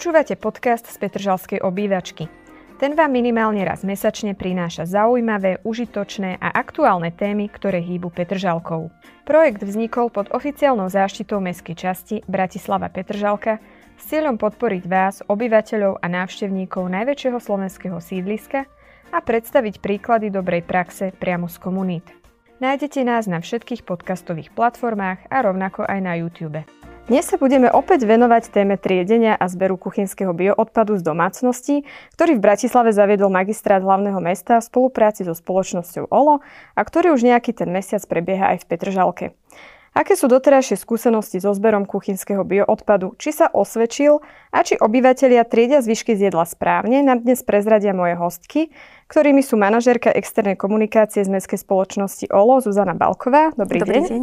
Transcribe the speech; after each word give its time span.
Počúvate 0.00 0.32
podcast 0.32 0.88
z 0.88 0.96
Petržalskej 0.96 1.60
obývačky. 1.60 2.24
Ten 2.80 2.96
vám 2.96 3.12
minimálne 3.12 3.60
raz 3.68 3.84
mesačne 3.84 4.32
prináša 4.32 4.88
zaujímavé, 4.88 5.60
užitočné 5.60 6.40
a 6.40 6.56
aktuálne 6.56 7.12
témy, 7.12 7.52
ktoré 7.52 7.84
hýbu 7.84 8.08
Petržalkou. 8.08 8.88
Projekt 9.28 9.60
vznikol 9.60 10.08
pod 10.08 10.32
oficiálnou 10.32 10.88
záštitou 10.88 11.44
mestskej 11.44 11.76
časti 11.76 12.16
Bratislava 12.24 12.88
Petržalka 12.88 13.60
s 14.00 14.08
cieľom 14.08 14.40
podporiť 14.40 14.88
vás, 14.88 15.20
obyvateľov 15.28 16.00
a 16.00 16.06
návštevníkov 16.08 16.88
najväčšieho 16.88 17.36
slovenského 17.36 18.00
sídliska 18.00 18.64
a 19.12 19.18
predstaviť 19.20 19.84
príklady 19.84 20.32
dobrej 20.32 20.64
praxe 20.64 21.12
priamo 21.12 21.44
z 21.44 21.60
komunít. 21.60 22.08
Nájdete 22.56 23.04
nás 23.04 23.28
na 23.28 23.44
všetkých 23.44 23.84
podcastových 23.84 24.48
platformách 24.56 25.28
a 25.28 25.44
rovnako 25.44 25.84
aj 25.84 26.00
na 26.00 26.16
YouTube. 26.16 26.64
Dnes 27.10 27.26
sa 27.26 27.42
budeme 27.42 27.66
opäť 27.66 28.06
venovať 28.06 28.54
téme 28.54 28.78
triedenia 28.78 29.34
a 29.34 29.50
zberu 29.50 29.74
kuchynského 29.74 30.30
bioodpadu 30.30 30.94
z 30.94 31.02
domácností, 31.02 31.82
ktorý 32.14 32.38
v 32.38 32.44
Bratislave 32.46 32.94
zaviedol 32.94 33.34
magistrát 33.34 33.82
hlavného 33.82 34.22
mesta 34.22 34.62
v 34.62 34.70
spolupráci 34.70 35.26
so 35.26 35.34
spoločnosťou 35.34 36.06
OLO 36.06 36.38
a 36.78 36.80
ktorý 36.86 37.10
už 37.10 37.26
nejaký 37.26 37.50
ten 37.50 37.66
mesiac 37.74 37.98
prebieha 38.06 38.54
aj 38.54 38.62
v 38.62 38.68
Petržalke. 38.70 39.26
Aké 39.90 40.14
sú 40.14 40.30
doterajšie 40.30 40.78
skúsenosti 40.78 41.42
so 41.42 41.50
zberom 41.50 41.82
kuchynského 41.82 42.46
bioodpadu? 42.46 43.18
Či 43.18 43.42
sa 43.42 43.46
osvedčil 43.50 44.22
a 44.54 44.62
či 44.62 44.78
obyvatelia 44.78 45.42
triedia 45.42 45.82
zvyšky 45.82 46.14
z 46.14 46.30
jedla 46.30 46.46
správne, 46.46 47.02
nám 47.02 47.26
dnes 47.26 47.42
prezradia 47.42 47.90
moje 47.90 48.14
hostky, 48.14 48.70
ktorými 49.10 49.42
sú 49.42 49.58
manažérka 49.58 50.14
externej 50.14 50.54
komunikácie 50.54 51.26
z 51.26 51.30
mestskej 51.34 51.58
spoločnosti 51.58 52.30
OLO 52.30 52.62
Zuzana 52.62 52.94
Balková. 52.94 53.50
Dobrý, 53.58 53.82
Dobrý 53.82 53.98
deň. 53.98 54.06
deň. 54.06 54.22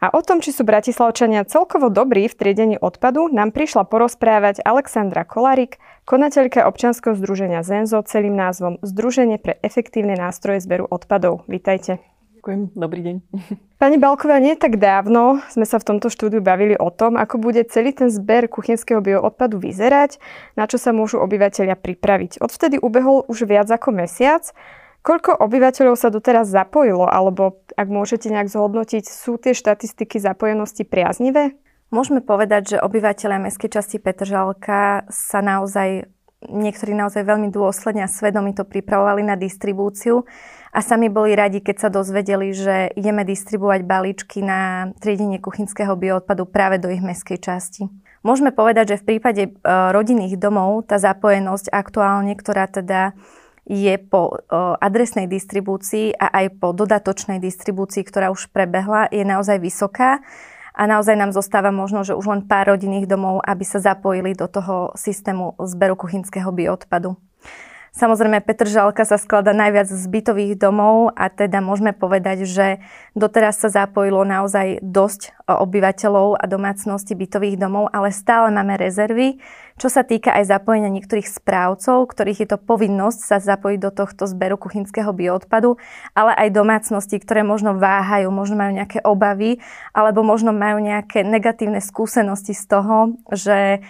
A 0.00 0.08
o 0.16 0.24
tom, 0.24 0.40
či 0.40 0.48
sú 0.48 0.64
Bratislavčania 0.64 1.44
celkovo 1.44 1.92
dobrí 1.92 2.24
v 2.24 2.32
triedení 2.32 2.80
odpadu, 2.80 3.28
nám 3.28 3.52
prišla 3.52 3.84
porozprávať 3.84 4.64
Alexandra 4.64 5.28
Kolarik, 5.28 5.76
konateľka 6.08 6.64
občanského 6.64 7.12
združenia 7.12 7.60
Zenzo 7.60 8.00
celým 8.08 8.32
názvom 8.32 8.80
Združenie 8.80 9.36
pre 9.36 9.60
efektívne 9.60 10.16
nástroje 10.16 10.64
zberu 10.64 10.88
odpadov. 10.88 11.44
Vítajte. 11.52 12.00
Ďakujem, 12.40 12.72
dobrý 12.72 13.00
deň. 13.04 13.16
Pani 13.76 14.00
Balková, 14.00 14.40
nie 14.40 14.56
tak 14.56 14.80
dávno 14.80 15.44
sme 15.52 15.68
sa 15.68 15.76
v 15.76 15.92
tomto 15.92 16.08
štúdiu 16.08 16.40
bavili 16.40 16.72
o 16.80 16.88
tom, 16.88 17.20
ako 17.20 17.36
bude 17.36 17.60
celý 17.68 17.92
ten 17.92 18.08
zber 18.08 18.48
kuchynského 18.48 19.04
bioodpadu 19.04 19.60
vyzerať, 19.60 20.16
na 20.56 20.64
čo 20.64 20.80
sa 20.80 20.96
môžu 20.96 21.20
obyvateľia 21.20 21.76
pripraviť. 21.76 22.40
Odvtedy 22.40 22.80
ubehol 22.80 23.28
už 23.28 23.44
viac 23.44 23.68
ako 23.68 23.92
mesiac 23.92 24.48
Koľko 25.00 25.32
obyvateľov 25.40 25.96
sa 25.96 26.12
doteraz 26.12 26.52
zapojilo, 26.52 27.08
alebo 27.08 27.64
ak 27.72 27.88
môžete 27.88 28.28
nejak 28.28 28.52
zhodnotiť, 28.52 29.08
sú 29.08 29.40
tie 29.40 29.56
štatistiky 29.56 30.20
zapojenosti 30.20 30.84
priaznivé? 30.84 31.56
Môžeme 31.88 32.20
povedať, 32.22 32.76
že 32.76 32.84
obyvateľia 32.84 33.42
mestskej 33.48 33.80
časti 33.80 33.96
Petržalka 33.98 35.08
sa 35.10 35.40
naozaj, 35.40 36.06
niektorí 36.46 36.94
naozaj 36.94 37.26
veľmi 37.26 37.48
dôsledne 37.50 38.06
a 38.06 38.12
svedomito 38.12 38.62
pripravovali 38.62 39.26
na 39.26 39.34
distribúciu 39.34 40.22
a 40.70 40.84
sami 40.86 41.10
boli 41.10 41.34
radi, 41.34 41.58
keď 41.58 41.76
sa 41.82 41.88
dozvedeli, 41.90 42.54
že 42.54 42.94
ideme 42.94 43.26
distribuovať 43.26 43.82
balíčky 43.82 44.38
na 44.44 44.92
triedenie 45.02 45.42
kuchynského 45.42 45.96
bioodpadu 45.98 46.46
práve 46.46 46.78
do 46.78 46.92
ich 46.92 47.02
mestskej 47.02 47.42
časti. 47.42 47.90
Môžeme 48.22 48.54
povedať, 48.54 48.94
že 48.94 49.00
v 49.02 49.16
prípade 49.16 49.42
e, 49.48 49.50
rodinných 49.66 50.36
domov 50.36 50.86
tá 50.86 51.00
zapojenosť 51.00 51.72
aktuálne, 51.72 52.36
ktorá 52.36 52.68
teda 52.68 53.16
je 53.70 53.94
po 54.02 54.34
adresnej 54.82 55.30
distribúcii 55.30 56.18
a 56.18 56.26
aj 56.42 56.58
po 56.58 56.74
dodatočnej 56.74 57.38
distribúcii, 57.38 58.02
ktorá 58.02 58.34
už 58.34 58.50
prebehla, 58.50 59.06
je 59.14 59.22
naozaj 59.22 59.62
vysoká 59.62 60.18
a 60.74 60.82
naozaj 60.90 61.14
nám 61.14 61.30
zostáva 61.30 61.70
možno, 61.70 62.02
že 62.02 62.18
už 62.18 62.26
len 62.26 62.42
pár 62.50 62.74
rodinných 62.74 63.06
domov, 63.06 63.46
aby 63.46 63.62
sa 63.62 63.78
zapojili 63.78 64.34
do 64.34 64.50
toho 64.50 64.90
systému 64.98 65.54
zberu 65.62 65.94
kuchynského 65.94 66.50
bioodpadu. 66.50 67.14
Samozrejme, 67.90 68.46
Petržalka 68.46 69.02
sa 69.02 69.18
sklada 69.18 69.50
najviac 69.50 69.90
z 69.90 70.06
bytových 70.06 70.62
domov 70.62 71.10
a 71.18 71.26
teda 71.26 71.58
môžeme 71.58 71.90
povedať, 71.90 72.46
že 72.46 72.78
doteraz 73.18 73.58
sa 73.58 73.66
zapojilo 73.66 74.22
naozaj 74.22 74.78
dosť 74.78 75.34
obyvateľov 75.50 76.38
a 76.38 76.44
domácnosti 76.46 77.18
bytových 77.18 77.58
domov, 77.58 77.90
ale 77.90 78.14
stále 78.14 78.54
máme 78.54 78.78
rezervy, 78.78 79.42
čo 79.80 79.88
sa 79.88 80.04
týka 80.04 80.36
aj 80.36 80.52
zapojenia 80.52 80.92
niektorých 80.92 81.24
správcov, 81.24 82.04
ktorých 82.12 82.44
je 82.44 82.48
to 82.52 82.58
povinnosť 82.60 83.20
sa 83.24 83.36
zapojiť 83.40 83.80
do 83.80 83.88
tohto 83.88 84.28
zberu 84.28 84.60
kuchynského 84.60 85.08
bioodpadu, 85.16 85.80
ale 86.12 86.36
aj 86.36 86.52
domácnosti, 86.52 87.16
ktoré 87.16 87.40
možno 87.40 87.80
váhajú, 87.80 88.28
možno 88.28 88.60
majú 88.60 88.76
nejaké 88.76 89.00
obavy, 89.00 89.56
alebo 89.96 90.20
možno 90.20 90.52
majú 90.52 90.84
nejaké 90.84 91.24
negatívne 91.24 91.80
skúsenosti 91.80 92.52
z 92.52 92.64
toho, 92.68 93.16
že 93.32 93.80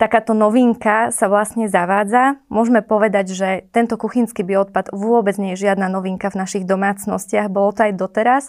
takáto 0.00 0.32
novinka 0.32 1.12
sa 1.12 1.28
vlastne 1.28 1.68
zavádza. 1.68 2.40
Môžeme 2.48 2.80
povedať, 2.80 3.36
že 3.36 3.48
tento 3.68 4.00
kuchynský 4.00 4.40
bioodpad 4.40 4.96
vôbec 4.96 5.36
nie 5.36 5.52
je 5.52 5.68
žiadna 5.68 5.92
novinka 5.92 6.32
v 6.32 6.40
našich 6.40 6.64
domácnostiach, 6.64 7.52
bolo 7.52 7.76
to 7.76 7.84
aj 7.84 7.92
doteraz. 8.00 8.44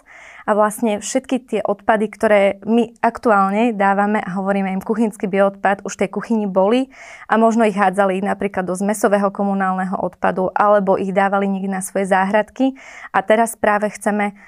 A 0.47 0.55
vlastne 0.55 1.03
všetky 1.03 1.37
tie 1.43 1.59
odpady, 1.59 2.07
ktoré 2.07 2.41
my 2.63 2.95
aktuálne 3.03 3.75
dávame 3.75 4.23
a 4.23 4.31
hovoríme 4.39 4.71
im 4.71 4.81
kuchynský 4.81 5.27
bioodpad, 5.27 5.83
už 5.83 5.99
tej 5.99 6.07
kuchyni 6.07 6.47
boli. 6.47 6.87
A 7.27 7.35
možno 7.35 7.67
ich 7.67 7.75
hádzali 7.75 8.23
napríklad 8.23 8.63
do 8.63 8.73
zmesového 8.73 9.27
komunálneho 9.29 9.99
odpadu 9.99 10.47
alebo 10.55 10.95
ich 10.95 11.11
dávali 11.11 11.51
niekde 11.51 11.75
na 11.75 11.83
svoje 11.83 12.07
záhradky. 12.07 12.79
A 13.11 13.19
teraz 13.27 13.59
práve 13.59 13.91
chceme 13.91 14.39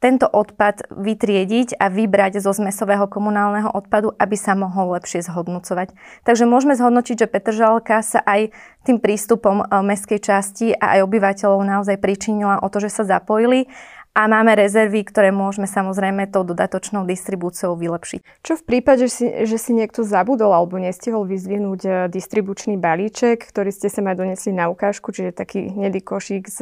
tento 0.00 0.24
odpad 0.24 0.88
vytriediť 0.88 1.76
a 1.76 1.92
vybrať 1.92 2.40
zo 2.40 2.56
zmesového 2.56 3.04
komunálneho 3.04 3.68
odpadu, 3.68 4.16
aby 4.16 4.34
sa 4.34 4.56
mohol 4.56 4.96
lepšie 4.96 5.20
zhodnocovať. 5.28 5.92
Takže 6.24 6.48
môžeme 6.48 6.72
zhodnotiť, 6.72 7.16
že 7.20 7.30
Petržalka 7.30 8.00
sa 8.00 8.24
aj 8.24 8.48
tým 8.88 8.96
prístupom 8.96 9.60
e, 9.60 9.64
mestskej 9.84 10.20
časti 10.24 10.72
a 10.72 10.98
aj 10.98 11.04
obyvateľov 11.04 11.60
naozaj 11.60 12.00
pričinila 12.00 12.64
o 12.64 12.68
to, 12.72 12.80
že 12.80 12.88
sa 12.88 13.04
zapojili 13.04 13.68
a 14.10 14.26
máme 14.26 14.58
rezervy, 14.58 15.06
ktoré 15.06 15.30
môžeme 15.30 15.70
samozrejme 15.70 16.26
tou 16.34 16.42
dodatočnou 16.42 17.06
distribúciou 17.06 17.78
vylepšiť. 17.78 18.42
Čo 18.42 18.58
v 18.58 18.66
prípade, 18.66 19.06
že 19.06 19.12
si, 19.12 19.26
že 19.46 19.54
si 19.54 19.70
niekto 19.70 20.02
zabudol 20.02 20.50
alebo 20.50 20.82
nestihol 20.82 21.28
vyzvihnúť 21.28 21.80
e, 21.84 21.90
distribučný 22.08 22.80
balíček, 22.80 23.44
ktorý 23.52 23.68
ste 23.68 23.92
sa 23.92 24.00
aj 24.00 24.16
donesli 24.16 24.56
na 24.56 24.72
ukážku, 24.72 25.12
čiže 25.12 25.36
taký 25.36 25.70
hnedý 25.76 26.00
košík 26.00 26.48
s 26.48 26.58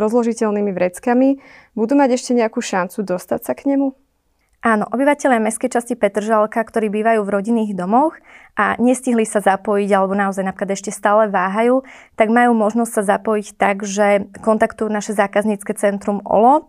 rozložiteľnými 0.00 0.72
vreckami, 0.72 1.38
budú 1.76 1.92
mať 1.94 2.16
ešte 2.16 2.32
nejakú 2.32 2.64
šancu 2.64 3.04
dostať 3.04 3.40
sa 3.44 3.52
k 3.52 3.68
nemu? 3.70 3.92
Áno, 4.60 4.84
obyvateľe 4.92 5.40
mestskej 5.40 5.72
časti 5.72 5.96
Petržalka, 5.96 6.60
ktorí 6.60 6.92
bývajú 6.92 7.24
v 7.24 7.32
rodinných 7.32 7.72
domoch 7.72 8.12
a 8.60 8.76
nestihli 8.76 9.24
sa 9.24 9.40
zapojiť 9.40 9.88
alebo 9.88 10.12
naozaj 10.12 10.44
napríklad 10.44 10.76
ešte 10.76 10.92
stále 10.92 11.32
váhajú, 11.32 11.80
tak 12.12 12.28
majú 12.28 12.52
možnosť 12.52 12.92
sa 12.92 13.02
zapojiť 13.16 13.56
tak, 13.56 13.88
že 13.88 14.28
kontaktujú 14.44 14.92
naše 14.92 15.16
zákaznícke 15.16 15.72
centrum 15.80 16.20
OLO 16.28 16.68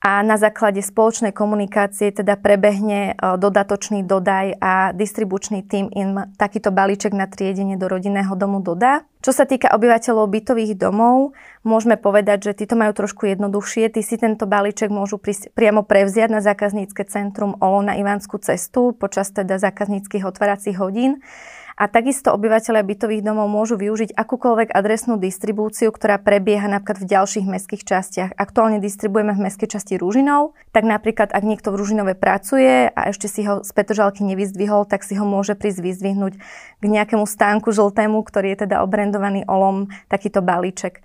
a 0.00 0.24
na 0.24 0.40
základe 0.40 0.80
spoločnej 0.80 1.36
komunikácie 1.36 2.08
teda 2.08 2.40
prebehne 2.40 3.12
e, 3.12 3.36
dodatočný 3.36 4.00
dodaj 4.08 4.56
a 4.56 4.96
distribučný 4.96 5.60
tým 5.60 5.92
im 5.92 6.24
takýto 6.40 6.72
balíček 6.72 7.12
na 7.12 7.28
triedenie 7.28 7.76
do 7.76 7.84
rodinného 7.84 8.32
domu 8.32 8.64
dodá. 8.64 9.04
Čo 9.20 9.36
sa 9.36 9.44
týka 9.44 9.68
obyvateľov 9.76 10.32
bytových 10.32 10.80
domov, 10.80 11.36
môžeme 11.68 12.00
povedať, 12.00 12.48
že 12.48 12.64
títo 12.64 12.80
majú 12.80 12.96
trošku 12.96 13.28
jednoduchšie. 13.28 13.92
Tí 13.92 14.00
si 14.00 14.16
tento 14.16 14.48
balíček 14.48 14.88
môžu 14.88 15.20
priamo 15.52 15.84
prevziať 15.84 16.32
na 16.32 16.40
zákaznícke 16.40 17.04
centrum 17.04 17.52
OLO 17.60 17.84
na 17.84 18.00
Ivanskú 18.00 18.40
cestu 18.40 18.96
počas 18.96 19.28
teda 19.36 19.60
zákazníckých 19.60 20.24
otváracích 20.24 20.80
hodín. 20.80 21.20
A 21.80 21.88
takisto 21.88 22.36
obyvateľia 22.36 22.84
bytových 22.84 23.24
domov 23.24 23.48
môžu 23.48 23.80
využiť 23.80 24.12
akúkoľvek 24.12 24.68
adresnú 24.68 25.16
distribúciu, 25.16 25.88
ktorá 25.88 26.20
prebieha 26.20 26.68
napríklad 26.68 27.00
v 27.00 27.08
ďalších 27.08 27.48
mestských 27.48 27.88
častiach. 27.88 28.30
Aktuálne 28.36 28.84
distribuujeme 28.84 29.32
v 29.32 29.48
mestskej 29.48 29.80
časti 29.80 29.96
Rúžinov, 29.96 30.52
tak 30.76 30.84
napríklad 30.84 31.32
ak 31.32 31.40
niekto 31.40 31.72
v 31.72 31.80
Rúžinove 31.80 32.20
pracuje 32.20 32.92
a 32.92 33.00
ešte 33.08 33.32
si 33.32 33.48
ho 33.48 33.64
z 33.64 33.70
Petržalky 33.72 34.28
nevyzdvihol, 34.28 34.84
tak 34.84 35.08
si 35.08 35.16
ho 35.16 35.24
môže 35.24 35.56
prísť 35.56 35.80
vyzdvihnúť 35.80 36.36
k 36.80 36.84
nejakému 36.84 37.24
stánku 37.24 37.72
žltému, 37.72 38.20
ktorý 38.28 38.52
je 38.52 38.68
teda 38.68 38.84
obrendovaný 38.84 39.48
olom, 39.48 39.88
takýto 40.12 40.44
balíček. 40.44 41.00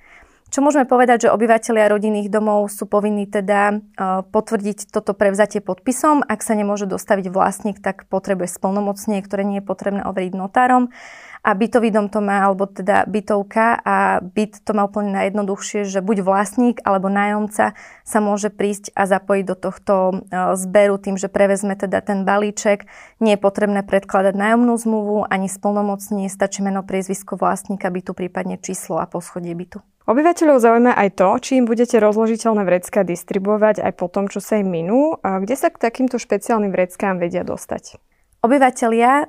Čo 0.55 0.63
môžeme 0.63 0.87
povedať, 0.87 1.27
že 1.27 1.35
obyvateľia 1.35 1.91
rodinných 1.91 2.31
domov 2.31 2.71
sú 2.71 2.87
povinní 2.87 3.27
teda 3.27 3.75
e, 3.75 3.75
potvrdiť 4.23 4.87
toto 4.87 5.11
prevzatie 5.11 5.59
podpisom. 5.59 6.23
Ak 6.23 6.39
sa 6.47 6.55
nemôže 6.55 6.87
dostaviť 6.87 7.27
vlastník, 7.27 7.83
tak 7.83 8.07
potrebuje 8.07 8.55
splnomocnie, 8.55 9.19
ktoré 9.19 9.43
nie 9.43 9.59
je 9.59 9.67
potrebné 9.67 10.07
overiť 10.07 10.31
notárom. 10.31 10.95
A 11.43 11.59
bytový 11.59 11.91
dom 11.91 12.07
to 12.07 12.23
má, 12.23 12.47
alebo 12.47 12.71
teda 12.71 13.03
bytovka 13.03 13.83
a 13.83 14.23
byt 14.23 14.63
to 14.63 14.71
má 14.71 14.87
úplne 14.87 15.11
najjednoduchšie, 15.19 15.91
že 15.91 15.99
buď 15.99 16.23
vlastník 16.23 16.79
alebo 16.87 17.11
nájomca 17.11 17.75
sa 18.07 18.19
môže 18.23 18.47
prísť 18.47 18.95
a 18.95 19.11
zapojiť 19.11 19.43
do 19.51 19.55
tohto 19.59 19.93
e, 20.07 20.15
zberu 20.55 20.95
tým, 21.03 21.19
že 21.19 21.27
prevezme 21.27 21.75
teda 21.75 21.99
ten 21.99 22.23
balíček. 22.23 22.87
Nie 23.19 23.35
je 23.35 23.43
potrebné 23.43 23.83
predkladať 23.83 24.39
nájomnú 24.39 24.71
zmluvu 24.79 25.27
ani 25.27 25.51
splnomocnie, 25.51 26.31
stačí 26.31 26.63
meno 26.63 26.79
priezvisko 26.79 27.35
vlastníka 27.35 27.91
bytu, 27.91 28.15
prípadne 28.15 28.55
číslo 28.55 29.03
a 29.03 29.05
poschodie 29.11 29.51
bytu. 29.51 29.83
Obyvateľov 30.05 30.61
zaujíma 30.61 30.93
aj 30.93 31.09
to, 31.17 31.29
či 31.41 31.57
im 31.57 31.65
budete 31.65 31.97
rozložiteľné 31.97 32.61
vrecká 32.61 33.01
distribuovať 33.01 33.81
aj 33.81 33.93
po 33.97 34.05
tom, 34.05 34.29
čo 34.29 34.37
sa 34.37 34.61
im 34.61 34.69
minú, 34.69 35.17
a 35.25 35.41
kde 35.41 35.57
sa 35.57 35.73
k 35.73 35.81
takýmto 35.81 36.21
špeciálnym 36.21 36.69
vreckám 36.69 37.17
vedia 37.17 37.41
dostať. 37.41 37.97
Obyvatelia, 38.45 39.25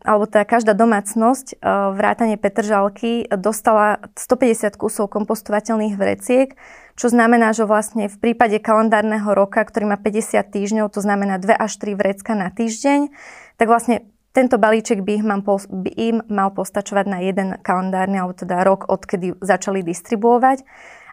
alebo 0.00 0.24
teda 0.24 0.48
každá 0.48 0.72
domácnosť 0.72 1.60
vrátane 1.92 2.40
Petržalky 2.40 3.28
dostala 3.28 4.00
150 4.16 4.80
kusov 4.80 5.12
kompostovateľných 5.12 5.92
vreciek, 6.00 6.56
čo 6.96 7.12
znamená, 7.12 7.52
že 7.52 7.68
vlastne 7.68 8.08
v 8.08 8.16
prípade 8.16 8.56
kalendárneho 8.56 9.36
roka, 9.36 9.60
ktorý 9.60 9.92
má 9.92 10.00
50 10.00 10.40
týždňov, 10.48 10.88
to 10.88 11.04
znamená 11.04 11.36
2 11.36 11.52
až 11.52 11.76
3 11.76 11.92
vrecka 11.92 12.32
na 12.32 12.48
týždeň, 12.48 13.12
tak 13.60 13.68
vlastne 13.68 14.08
tento 14.36 14.60
balíček 14.60 15.00
by 15.00 15.12
im, 15.16 15.28
by 15.72 15.90
im 15.96 16.16
mal 16.28 16.52
postačovať 16.52 17.06
na 17.08 17.24
jeden 17.24 17.56
kalendárny, 17.64 18.20
alebo 18.20 18.36
teda 18.36 18.60
rok, 18.68 18.84
odkedy 18.84 19.40
začali 19.40 19.80
distribuovať. 19.80 20.60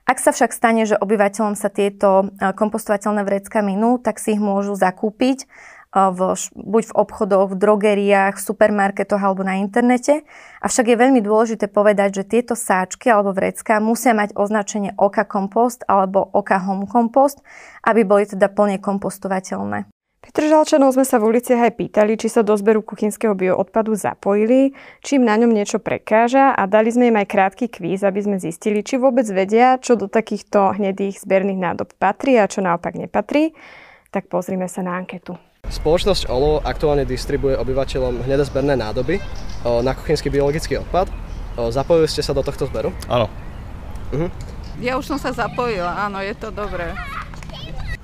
Ak 0.03 0.19
sa 0.19 0.35
však 0.35 0.51
stane, 0.51 0.83
že 0.83 0.99
obyvateľom 0.99 1.55
sa 1.55 1.71
tieto 1.71 2.27
kompostovateľné 2.35 3.23
vrecka 3.23 3.63
minú, 3.63 3.95
tak 3.95 4.19
si 4.19 4.35
ich 4.35 4.41
môžu 4.43 4.75
zakúpiť 4.75 5.47
v, 5.93 6.19
buď 6.57 6.83
v 6.89 6.95
obchodoch, 6.97 7.53
v 7.53 7.59
drogeriách, 7.63 8.35
v 8.35 8.45
supermarketoch 8.51 9.21
alebo 9.21 9.45
na 9.45 9.61
internete. 9.61 10.25
Avšak 10.59 10.91
je 10.91 10.97
veľmi 10.99 11.21
dôležité 11.21 11.69
povedať, 11.69 12.19
že 12.19 12.23
tieto 12.27 12.57
sáčky 12.57 13.13
alebo 13.13 13.31
vrecká 13.31 13.79
musia 13.79 14.11
mať 14.11 14.35
označenie 14.35 14.97
Oka 14.99 15.23
kompost 15.23 15.85
alebo 15.85 16.25
Oka 16.33 16.59
home 16.59 16.89
kompost, 16.89 17.39
aby 17.85 18.03
boli 18.03 18.27
teda 18.27 18.49
plne 18.51 18.81
kompostovateľné. 18.81 19.92
Žalčanov 20.31 20.95
sme 20.95 21.03
sa 21.03 21.19
v 21.19 21.35
uliciach 21.35 21.67
aj 21.67 21.73
pýtali, 21.75 22.15
či 22.15 22.31
sa 22.31 22.45
do 22.45 22.55
zberu 22.55 22.79
kuchynského 22.79 23.35
bioodpadu 23.35 23.97
zapojili, 23.97 24.71
či 25.03 25.19
im 25.19 25.27
na 25.27 25.35
ňom 25.35 25.51
niečo 25.51 25.83
prekáža 25.83 26.55
a 26.55 26.63
dali 26.69 26.93
sme 26.93 27.11
im 27.11 27.17
aj 27.19 27.27
krátky 27.27 27.67
kvíz, 27.67 28.05
aby 28.05 28.23
sme 28.23 28.37
zistili, 28.39 28.85
či 28.85 28.95
vôbec 29.01 29.27
vedia, 29.27 29.81
čo 29.81 29.97
do 29.97 30.05
takýchto 30.07 30.79
hnedých 30.79 31.19
zberných 31.25 31.59
nádob 31.59 31.89
patrí 31.97 32.37
a 32.37 32.47
čo 32.47 32.63
naopak 32.63 32.95
nepatrí. 32.95 33.51
Tak 34.13 34.29
pozrime 34.29 34.69
sa 34.69 34.85
na 34.85 34.95
anketu. 34.95 35.35
Spoločnosť 35.63 36.29
OLO 36.29 36.61
aktuálne 36.61 37.07
distribuje 37.07 37.55
obyvateľom 37.57 38.27
hnedé 38.27 38.43
zberné 38.45 38.77
nádoby 38.77 39.17
na 39.63 39.91
kuchynský 39.95 40.29
biologický 40.29 40.77
odpad. 40.83 41.07
Zapojili 41.71 42.05
ste 42.05 42.21
sa 42.21 42.35
do 42.35 42.45
tohto 42.45 42.69
zberu? 42.69 42.93
Áno. 43.09 43.25
Uh-huh. 44.13 44.29
Ja 44.83 44.99
už 44.99 45.07
som 45.07 45.17
sa 45.17 45.33
zapojila, 45.33 46.03
áno, 46.03 46.21
je 46.21 46.35
to 46.35 46.51
dobré. 46.51 46.93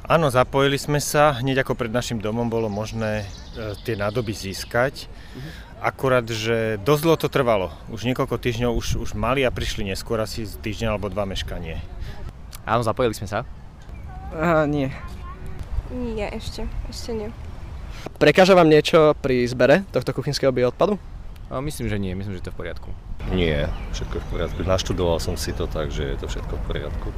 Áno, 0.09 0.33
zapojili 0.33 0.81
sme 0.81 0.97
sa. 0.97 1.37
Hneď 1.37 1.61
ako 1.61 1.77
pred 1.77 1.93
našim 1.93 2.17
domom 2.17 2.49
bolo 2.49 2.65
možné 2.65 3.29
e, 3.53 3.77
tie 3.85 3.93
nádoby 3.93 4.33
získať. 4.33 5.05
Uh-huh. 5.05 5.85
Akurát, 5.85 6.25
že 6.25 6.81
dosť 6.81 7.01
dlho 7.05 7.17
to 7.21 7.29
trvalo. 7.29 7.69
Už 7.93 8.09
niekoľko 8.09 8.41
týždňov 8.41 8.73
už, 8.73 8.97
už 9.05 9.13
mali 9.13 9.45
a 9.45 9.53
prišli 9.53 9.85
neskôr 9.85 10.17
asi 10.17 10.49
týždeň 10.49 10.97
alebo 10.97 11.13
dva 11.13 11.29
meškanie. 11.29 11.77
Áno, 12.65 12.81
zapojili 12.81 13.13
sme 13.13 13.29
sa. 13.29 13.45
Uh, 14.33 14.65
nie. 14.65 14.89
Nie, 15.93 16.33
ešte. 16.33 16.65
Ešte 16.89 17.13
nie. 17.13 17.29
Prekáža 18.17 18.57
vám 18.57 18.65
niečo 18.65 19.13
pri 19.21 19.45
zbere 19.45 19.85
tohto 19.93 20.09
kuchynského 20.09 20.49
bioodpadu? 20.49 20.97
Myslím, 21.49 21.89
že 21.89 21.97
nie. 21.97 22.13
Myslím, 22.13 22.37
že 22.37 22.45
to 22.45 22.53
je 22.53 22.55
v 22.55 22.59
poriadku. 22.61 22.89
Nie, 23.33 23.73
všetko 23.97 24.13
je 24.15 24.21
v 24.21 24.29
poriadku. 24.29 24.59
Naštudoval 24.61 25.17
som 25.17 25.33
si 25.33 25.49
to 25.49 25.65
tak, 25.65 25.89
že 25.89 26.13
je 26.13 26.17
to 26.21 26.29
všetko 26.29 26.53
v 26.53 26.63
poriadku. 26.69 27.09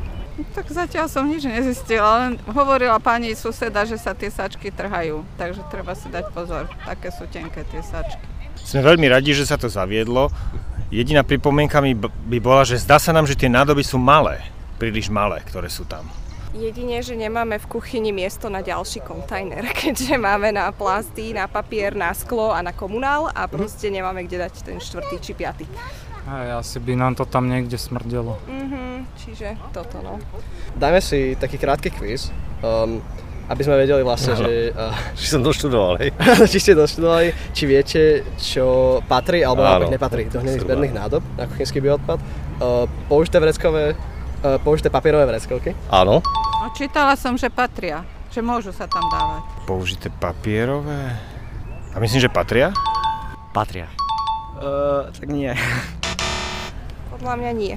Tak 0.56 0.72
zatiaľ 0.72 1.12
som 1.12 1.28
nič 1.28 1.44
nezistila, 1.44 2.26
len 2.26 2.40
hovorila 2.48 2.98
pani 3.04 3.36
suseda, 3.36 3.84
že 3.84 4.00
sa 4.00 4.16
tie 4.16 4.32
sačky 4.32 4.72
trhajú, 4.72 5.28
takže 5.36 5.62
treba 5.68 5.92
si 5.92 6.08
dať 6.08 6.32
pozor, 6.32 6.72
také 6.88 7.12
sú 7.12 7.28
tenké 7.28 7.68
tie 7.68 7.84
sačky. 7.84 8.24
Sme 8.56 8.88
veľmi 8.88 9.12
radi, 9.12 9.36
že 9.36 9.44
sa 9.44 9.60
to 9.60 9.68
zaviedlo. 9.68 10.32
Jediná 10.88 11.28
pripomienka 11.28 11.84
mi 11.84 11.92
by 12.00 12.40
bola, 12.40 12.64
že 12.64 12.80
zdá 12.80 12.98
sa 12.98 13.12
nám, 13.12 13.28
že 13.28 13.36
tie 13.36 13.52
nádoby 13.52 13.84
sú 13.84 14.00
malé, 14.00 14.40
príliš 14.80 15.12
malé, 15.12 15.44
ktoré 15.44 15.68
sú 15.68 15.84
tam. 15.84 16.08
Jedine, 16.52 17.00
že 17.00 17.16
nemáme 17.16 17.56
v 17.64 17.80
kuchyni 17.80 18.12
miesto 18.12 18.52
na 18.52 18.60
ďalší 18.60 19.00
kontajner, 19.08 19.72
keďže 19.82 20.20
máme 20.20 20.52
na 20.52 20.68
plasty, 20.76 21.32
na 21.32 21.48
papier, 21.48 21.96
na 21.96 22.12
sklo 22.12 22.52
a 22.52 22.60
na 22.60 22.76
komunál 22.76 23.32
a 23.32 23.48
proste 23.48 23.88
nemáme 23.88 24.28
kde 24.28 24.44
dať 24.44 24.54
ten 24.68 24.78
štvrtý 24.84 25.16
či 25.24 25.32
piatý. 25.32 25.64
Aj, 26.28 26.60
asi 26.60 26.78
by 26.84 26.94
nám 27.00 27.16
to 27.16 27.24
tam 27.24 27.48
niekde 27.48 27.80
smrdelo. 27.80 28.36
Mhm, 28.52 29.08
čiže 29.16 29.56
toto 29.72 30.04
no. 30.04 30.20
Dajme 30.76 31.00
si 31.00 31.40
taký 31.40 31.56
krátky 31.56 31.90
quiz, 31.96 32.30
um, 32.62 33.00
aby 33.48 33.62
sme 33.64 33.80
vedeli 33.80 34.04
vlastne, 34.04 34.36
no, 34.36 34.40
že... 34.44 34.76
Uh, 34.76 34.92
či 35.20 35.28
som 35.32 35.40
doštudoval, 35.40 36.04
hej? 36.04 36.12
či 36.52 36.60
ste 36.60 36.76
doštudovali, 36.76 37.56
či 37.56 37.64
viete, 37.64 38.28
čo 38.36 39.00
patrí 39.08 39.40
alebo 39.40 39.64
naopak 39.64 39.88
nepatrí 39.88 40.28
do 40.28 40.44
hnených 40.44 40.68
zberných 40.68 40.94
nádob 41.00 41.24
na 41.40 41.48
kuchynský 41.48 41.80
bioodpad. 41.80 42.20
Uh, 42.60 42.86
použité 43.08 43.40
vreckové 43.40 43.96
použité 44.62 44.90
papierové 44.90 45.26
vreckovky? 45.26 45.78
Áno. 45.90 46.22
No, 46.26 46.66
čítala 46.74 47.14
som, 47.18 47.38
že 47.38 47.50
patria, 47.50 48.06
že 48.34 48.42
môžu 48.42 48.74
sa 48.74 48.86
tam 48.90 49.06
dávať. 49.10 49.42
Použité 49.66 50.10
papierové? 50.10 51.14
A 51.92 52.00
myslím, 52.00 52.22
že 52.22 52.30
patria? 52.30 52.72
Patria. 53.54 53.90
Uh, 54.62 55.10
tak 55.12 55.28
nie. 55.28 55.52
Podľa 57.12 57.34
mňa 57.38 57.52
nie. 57.52 57.76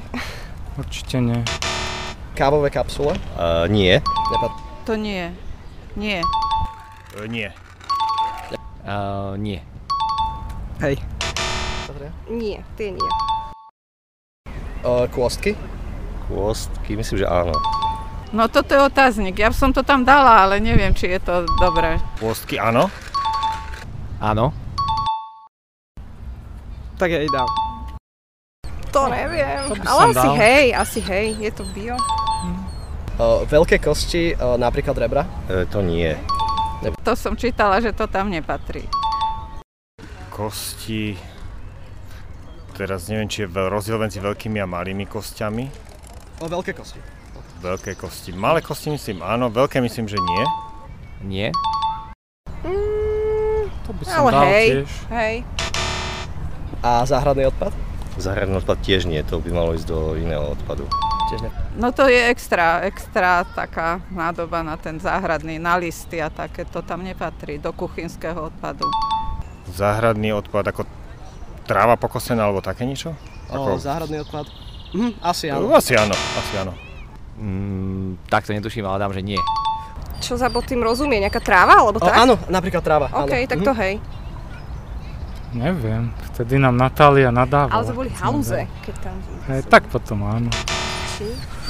Určite 0.79 1.19
nie. 1.19 1.41
Kávové 2.37 2.71
kapsule? 2.71 3.17
Uh, 3.35 3.67
nie. 3.67 3.99
Nepat- 4.31 4.61
to 4.85 4.95
nie. 4.95 5.33
Nie. 5.97 6.21
Uh, 7.17 7.27
nie. 7.27 7.49
Uh, 8.85 9.35
nie. 9.41 9.65
Hej. 10.85 11.01
Patria? 11.89 12.11
Nie, 12.29 12.61
tie 12.77 12.93
nie. 12.93 13.11
Uh, 14.85 15.09
kôstky? 15.09 15.57
Kôstky, 16.29 16.97
myslím, 16.97 17.21
že 17.21 17.29
áno. 17.29 17.53
No 18.35 18.49
toto 18.49 18.75
je 18.75 18.81
otáznik. 18.83 19.39
Ja 19.39 19.55
som 19.55 19.71
to 19.71 19.87
tam 19.87 20.03
dala, 20.03 20.43
ale 20.43 20.59
neviem, 20.59 20.91
či 20.97 21.13
je 21.13 21.21
to 21.21 21.47
dobré. 21.61 22.01
Kôstky 22.19 22.59
áno? 22.59 22.91
Áno. 24.19 24.51
Tak 26.97 27.09
ja 27.13 27.21
jej 27.21 27.31
dám. 27.31 27.47
To 28.95 29.11
neviem, 29.11 29.67
to 29.67 29.75
ale 29.91 30.15
asi 30.15 30.29
dal. 30.31 30.35
hej, 30.39 30.67
asi 30.71 30.99
hej, 31.03 31.27
je 31.43 31.51
to 31.51 31.67
bio. 31.75 31.99
Uh, 33.19 33.43
veľké 33.47 33.83
kosti, 33.83 34.35
uh, 34.35 34.55
napríklad 34.55 34.95
rebra? 34.95 35.27
E, 35.51 35.67
to 35.67 35.83
nie. 35.83 36.15
To 37.03 37.13
som 37.15 37.35
čítala, 37.35 37.83
že 37.83 37.95
to 37.95 38.07
tam 38.07 38.31
nepatrí. 38.31 38.87
Kosti... 40.31 41.15
Teraz 42.75 43.07
neviem, 43.07 43.31
či 43.31 43.47
je 43.47 43.49
rozdiel 43.51 44.03
medzi 44.03 44.19
veľkými 44.19 44.59
a 44.59 44.67
malými 44.67 45.07
kostiami. 45.07 45.94
O 46.43 46.47
veľké 46.47 46.75
kosti. 46.75 46.99
Veľké 47.63 47.95
kosti. 47.95 48.31
Malé 48.31 48.61
kosti 48.61 48.91
myslím 48.91 49.23
áno, 49.23 49.49
veľké 49.49 49.79
myslím, 49.81 50.05
že 50.05 50.19
nie. 50.19 50.45
Nie. 51.25 51.49
Mm, 52.61 53.71
To 53.87 53.91
by 53.95 54.03
som 54.05 54.21
ale 54.21 54.31
dal 54.31 54.45
hej, 54.51 54.67
tiež. 54.69 54.91
hej. 55.11 55.35
A 56.85 57.07
záhradný 57.09 57.49
odpad? 57.49 57.73
Zahradný 58.15 58.61
odpad 58.61 58.79
tiež 58.85 59.09
nie, 59.09 59.25
to 59.25 59.41
by 59.41 59.51
malo 59.51 59.73
ísť 59.73 59.89
do 59.89 60.15
iného 60.15 60.53
odpadu. 60.53 60.85
Tiež 61.33 61.41
nie. 61.41 61.53
No 61.75 61.89
to 61.91 62.05
je 62.05 62.21
extra, 62.29 62.85
extra 62.85 63.49
taká 63.57 64.05
nádoba 64.13 64.61
na 64.61 64.77
ten 64.77 65.01
záhradný, 65.01 65.57
na 65.57 65.81
listy 65.81 66.21
a 66.21 66.29
také, 66.29 66.69
to 66.69 66.85
tam 66.85 67.01
nepatrí 67.01 67.57
do 67.57 67.73
kuchynského 67.73 68.53
odpadu. 68.53 68.85
Záhradný 69.73 70.37
odpad 70.37 70.69
ako 70.69 70.83
tráva 71.65 71.97
pokosená 71.97 72.45
alebo 72.45 72.61
také 72.61 72.85
niečo? 72.85 73.17
O, 73.49 73.81
záhradný 73.81 74.21
odpad? 74.21 74.45
Mhm, 74.95 75.11
asi 75.21 75.51
áno. 75.51 75.67
Asi 75.71 75.93
áno, 75.93 76.15
asi 76.15 76.55
áno. 76.55 76.73
Mm, 77.35 78.15
tak 78.25 78.47
to 78.47 78.55
netuším, 78.55 78.87
ale 78.87 78.97
dám, 78.97 79.11
že 79.11 79.21
nie. 79.21 79.41
Čo 80.19 80.39
za 80.39 80.47
bod 80.47 80.65
tým 80.65 80.81
rozumie, 80.81 81.19
nejaká 81.19 81.43
tráva 81.43 81.83
alebo 81.83 81.99
O, 81.99 82.07
tak? 82.07 82.15
áno, 82.17 82.39
napríklad 82.47 82.81
tráva. 82.81 83.11
OK, 83.11 83.29
áno. 83.29 83.45
tak 83.45 83.59
Mhm. 83.59 83.67
to 83.67 83.73
hej. 83.75 83.95
Neviem, 85.53 86.03
vtedy 86.31 86.59
nám 86.59 86.75
Natália 86.75 87.31
nadávala. 87.31 87.71
Ale 87.73 87.85
to 87.85 87.95
boli 87.95 88.11
halúze, 88.13 88.67
keď 88.83 88.95
tam... 89.03 89.15
Hej, 89.47 89.61
tak 89.67 89.87
potom 89.87 90.19
áno. 90.25 90.51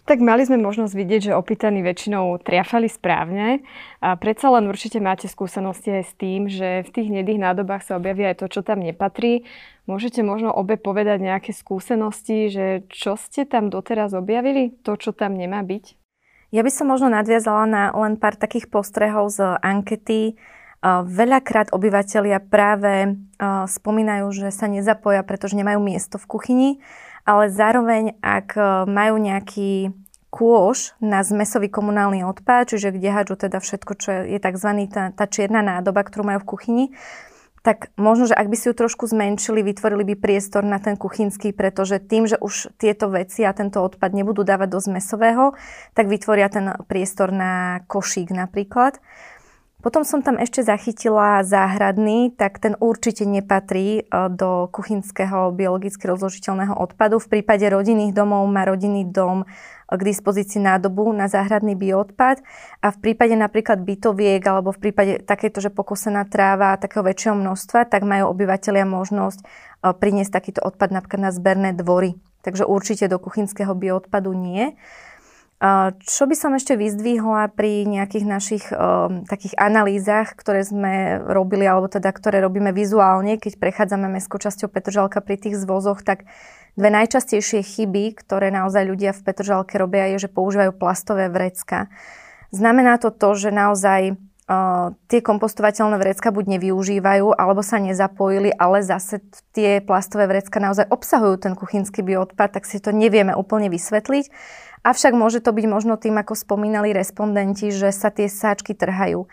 Tak 0.04 0.20
mali 0.20 0.44
sme 0.44 0.60
možnosť 0.60 0.92
vidieť, 0.92 1.20
že 1.32 1.32
opýtaní 1.32 1.80
väčšinou 1.80 2.36
triafali 2.44 2.92
správne 2.92 3.64
a 4.04 4.20
predsa 4.20 4.52
len 4.52 4.68
určite 4.68 5.00
máte 5.00 5.32
skúsenosti 5.32 5.96
aj 5.96 6.04
s 6.04 6.12
tým, 6.20 6.44
že 6.44 6.84
v 6.84 6.92
tých 6.92 7.08
hnedých 7.08 7.40
nádobách 7.40 7.88
sa 7.88 7.96
objaví 7.96 8.28
aj 8.28 8.44
to, 8.44 8.52
čo 8.52 8.60
tam 8.60 8.84
nepatrí. 8.84 9.48
Môžete 9.88 10.20
možno 10.20 10.52
obe 10.52 10.76
povedať 10.76 11.24
nejaké 11.24 11.56
skúsenosti, 11.56 12.52
že 12.52 12.66
čo 12.92 13.16
ste 13.16 13.48
tam 13.48 13.72
doteraz 13.72 14.12
objavili, 14.12 14.76
to, 14.84 14.92
čo 15.00 15.16
tam 15.16 15.40
nemá 15.40 15.64
byť? 15.64 15.96
Ja 16.52 16.60
by 16.60 16.68
som 16.68 16.92
možno 16.92 17.08
nadviazala 17.08 17.64
na 17.64 17.88
len 17.96 18.20
pár 18.20 18.36
takých 18.36 18.68
postrehov 18.68 19.32
z 19.32 19.56
ankety. 19.64 20.36
Veľakrát 20.84 21.72
obyvateľia 21.72 22.44
práve 22.44 23.24
spomínajú, 23.72 24.28
že 24.36 24.52
sa 24.52 24.68
nezapoja, 24.68 25.24
pretože 25.24 25.56
nemajú 25.56 25.80
miesto 25.80 26.20
v 26.20 26.28
kuchyni, 26.28 26.70
ale 27.24 27.48
zároveň, 27.48 28.16
ak 28.20 28.48
a, 28.56 28.84
majú 28.84 29.16
nejaký 29.20 29.92
kôš 30.34 30.98
na 30.98 31.22
zmesový 31.22 31.70
komunálny 31.70 32.26
odpad, 32.26 32.74
čiže 32.74 32.90
kde 32.90 33.08
hádžu 33.14 33.48
teda 33.48 33.62
všetko, 33.62 33.92
čo 33.94 34.10
je 34.26 34.38
tzv. 34.42 34.70
Tá, 34.90 35.14
tá 35.14 35.24
čierna 35.30 35.62
nádoba, 35.62 36.02
ktorú 36.02 36.26
majú 36.26 36.42
v 36.42 36.50
kuchyni, 36.50 36.84
tak 37.64 37.88
možno, 37.96 38.28
že 38.28 38.36
ak 38.36 38.52
by 38.52 38.56
si 38.60 38.68
ju 38.68 38.74
trošku 38.76 39.08
zmenšili, 39.08 39.64
vytvorili 39.64 40.04
by 40.12 40.14
priestor 40.20 40.68
na 40.68 40.76
ten 40.76 41.00
kuchynský, 41.00 41.56
pretože 41.56 41.96
tým, 41.96 42.28
že 42.28 42.36
už 42.36 42.76
tieto 42.76 43.08
veci 43.08 43.40
a 43.40 43.56
tento 43.56 43.80
odpad 43.80 44.12
nebudú 44.12 44.44
dávať 44.44 44.68
do 44.68 44.80
zmesového, 44.84 45.56
tak 45.96 46.12
vytvoria 46.12 46.52
ten 46.52 46.76
priestor 46.84 47.32
na 47.32 47.80
košík 47.88 48.36
napríklad. 48.36 49.00
Potom 49.84 50.00
som 50.00 50.24
tam 50.24 50.40
ešte 50.40 50.64
zachytila 50.64 51.44
záhradný, 51.44 52.32
tak 52.32 52.56
ten 52.56 52.72
určite 52.80 53.28
nepatrí 53.28 54.00
e, 54.00 54.02
do 54.32 54.64
kuchynského 54.72 55.52
biologicky 55.52 56.08
rozložiteľného 56.08 56.72
odpadu. 56.72 57.20
V 57.20 57.28
prípade 57.28 57.68
rodinných 57.68 58.16
domov 58.16 58.48
má 58.48 58.64
rodinný 58.64 59.04
dom 59.04 59.44
e, 59.44 59.46
k 59.92 60.00
dispozícii 60.00 60.64
nádobu 60.64 61.12
na 61.12 61.28
záhradný 61.28 61.76
bioodpad 61.76 62.40
a 62.80 62.86
v 62.96 62.98
prípade 63.04 63.36
napríklad 63.36 63.84
bytoviek 63.84 64.40
alebo 64.40 64.72
v 64.72 64.88
prípade 64.88 65.12
takéto, 65.20 65.60
že 65.60 65.68
pokosená 65.68 66.24
tráva 66.32 66.80
takého 66.80 67.04
väčšieho 67.04 67.36
množstva, 67.36 67.84
tak 67.84 68.08
majú 68.08 68.32
obyvateľia 68.32 68.88
možnosť 68.88 69.44
e, 69.44 69.92
priniesť 69.92 70.32
takýto 70.32 70.60
odpad 70.64 70.96
napríklad 70.96 71.28
na 71.28 71.32
zberné 71.36 71.76
dvory. 71.76 72.16
Takže 72.40 72.64
určite 72.64 73.04
do 73.04 73.20
kuchynského 73.20 73.76
bioodpadu 73.76 74.32
nie. 74.32 74.80
Čo 76.04 76.28
by 76.28 76.36
som 76.36 76.52
ešte 76.52 76.76
vyzdvihla 76.76 77.48
pri 77.56 77.88
nejakých 77.88 78.26
našich 78.28 78.64
um, 78.68 79.24
takých 79.24 79.56
analýzach, 79.56 80.36
ktoré 80.36 80.60
sme 80.60 81.24
robili, 81.24 81.64
alebo 81.64 81.88
teda 81.88 82.12
ktoré 82.12 82.44
robíme 82.44 82.68
vizuálne, 82.76 83.40
keď 83.40 83.56
prechádzame 83.56 84.12
mestskou 84.12 84.36
časťou 84.36 84.68
Petržalka 84.68 85.24
pri 85.24 85.40
tých 85.40 85.56
zvozoch, 85.56 86.04
tak 86.04 86.28
dve 86.76 86.92
najčastejšie 86.92 87.64
chyby, 87.64 88.12
ktoré 88.12 88.52
naozaj 88.52 88.84
ľudia 88.84 89.16
v 89.16 89.24
Petržalke 89.24 89.80
robia, 89.80 90.12
je, 90.12 90.28
že 90.28 90.34
používajú 90.36 90.76
plastové 90.76 91.32
vrecka. 91.32 91.88
Znamená 92.52 93.00
to 93.00 93.08
to, 93.08 93.32
že 93.32 93.48
naozaj 93.48 94.20
Uh, 94.44 94.92
tie 95.08 95.24
kompostovateľné 95.24 95.96
vrecka 95.96 96.28
buď 96.28 96.60
nevyužívajú, 96.60 97.32
alebo 97.32 97.64
sa 97.64 97.80
nezapojili, 97.80 98.52
ale 98.52 98.84
zase 98.84 99.24
tie 99.56 99.80
plastové 99.80 100.28
vrecka 100.28 100.60
naozaj 100.60 100.84
obsahujú 100.92 101.40
ten 101.40 101.56
kuchynský 101.56 102.04
bioodpad, 102.04 102.60
tak 102.60 102.68
si 102.68 102.76
to 102.76 102.92
nevieme 102.92 103.32
úplne 103.32 103.72
vysvetliť. 103.72 104.28
Avšak 104.84 105.16
môže 105.16 105.40
to 105.40 105.48
byť 105.56 105.64
možno 105.64 105.96
tým, 105.96 106.20
ako 106.20 106.36
spomínali 106.36 106.92
respondenti, 106.92 107.72
že 107.72 107.88
sa 107.88 108.12
tie 108.12 108.28
sáčky 108.28 108.76
trhajú. 108.76 109.24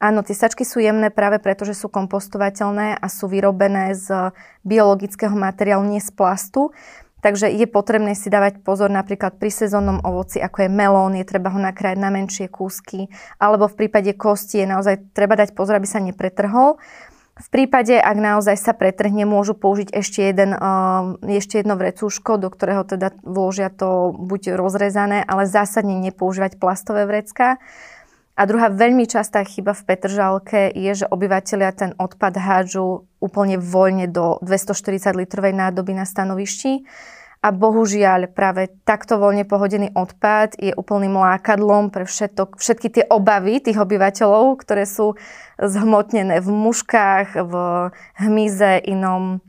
Áno, 0.00 0.24
tie 0.24 0.32
sačky 0.32 0.64
sú 0.64 0.80
jemné 0.80 1.12
práve 1.12 1.42
preto, 1.42 1.68
že 1.68 1.76
sú 1.76 1.92
kompostovateľné 1.92 2.96
a 2.96 3.06
sú 3.10 3.28
vyrobené 3.28 3.92
z 3.92 4.32
biologického 4.64 5.34
materiálu, 5.36 5.84
nie 5.84 6.00
z 6.00 6.08
plastu. 6.14 6.72
Takže 7.20 7.52
je 7.52 7.68
potrebné 7.68 8.16
si 8.16 8.32
dávať 8.32 8.64
pozor 8.64 8.88
napríklad 8.88 9.36
pri 9.36 9.52
sezónnom 9.52 10.00
ovoci, 10.00 10.40
ako 10.40 10.64
je 10.64 10.70
melón, 10.72 11.20
je 11.20 11.28
treba 11.28 11.52
ho 11.52 11.60
nakrájať 11.60 12.00
na 12.00 12.08
menšie 12.08 12.48
kúsky, 12.48 13.12
alebo 13.36 13.68
v 13.68 13.76
prípade 13.76 14.16
kosti 14.16 14.64
je 14.64 14.66
naozaj 14.72 15.12
treba 15.12 15.36
dať 15.36 15.52
pozor, 15.52 15.76
aby 15.76 15.84
sa 15.84 16.00
nepretrhol. 16.00 16.80
V 17.40 17.48
prípade, 17.48 17.96
ak 17.96 18.16
naozaj 18.20 18.56
sa 18.60 18.76
pretrhne, 18.76 19.24
môžu 19.24 19.56
použiť 19.56 19.96
ešte, 19.96 20.20
jeden, 20.20 20.52
uh, 20.52 21.16
ešte 21.24 21.64
jedno 21.64 21.80
vrecúško, 21.80 22.36
do 22.36 22.52
ktorého 22.52 22.84
teda 22.84 23.16
vložia 23.24 23.72
to 23.72 24.12
buď 24.12 24.60
rozrezané, 24.60 25.24
ale 25.24 25.48
zásadne 25.48 25.96
nepoužívať 26.04 26.60
plastové 26.60 27.08
vrecká. 27.08 27.56
A 28.40 28.48
druhá 28.48 28.72
veľmi 28.72 29.04
častá 29.04 29.44
chyba 29.44 29.76
v 29.76 29.84
Petržalke 29.84 30.72
je, 30.72 31.04
že 31.04 31.06
obyvateľia 31.08 31.70
ten 31.76 31.90
odpad 32.00 32.40
hádžu 32.40 33.04
úplne 33.20 33.60
voľne 33.60 34.08
do 34.08 34.40
240 34.40 35.12
litrovej 35.12 35.52
nádoby 35.52 35.92
na 35.92 36.08
stanovišti. 36.08 36.88
A 37.40 37.56
bohužiaľ 37.56 38.36
práve 38.36 38.68
takto 38.84 39.16
voľne 39.16 39.48
pohodený 39.48 39.96
odpad 39.96 40.60
je 40.60 40.76
úplným 40.76 41.16
lákadlom 41.16 41.88
pre 41.88 42.04
všetko, 42.04 42.60
všetky 42.60 42.88
tie 42.92 43.04
obavy 43.08 43.64
tých 43.64 43.80
obyvateľov, 43.80 44.60
ktoré 44.60 44.84
sú 44.84 45.16
zhmotnené 45.56 46.44
v 46.44 46.48
muškách, 46.52 47.40
v 47.40 47.54
hmyze 48.20 48.84
inom, 48.84 49.40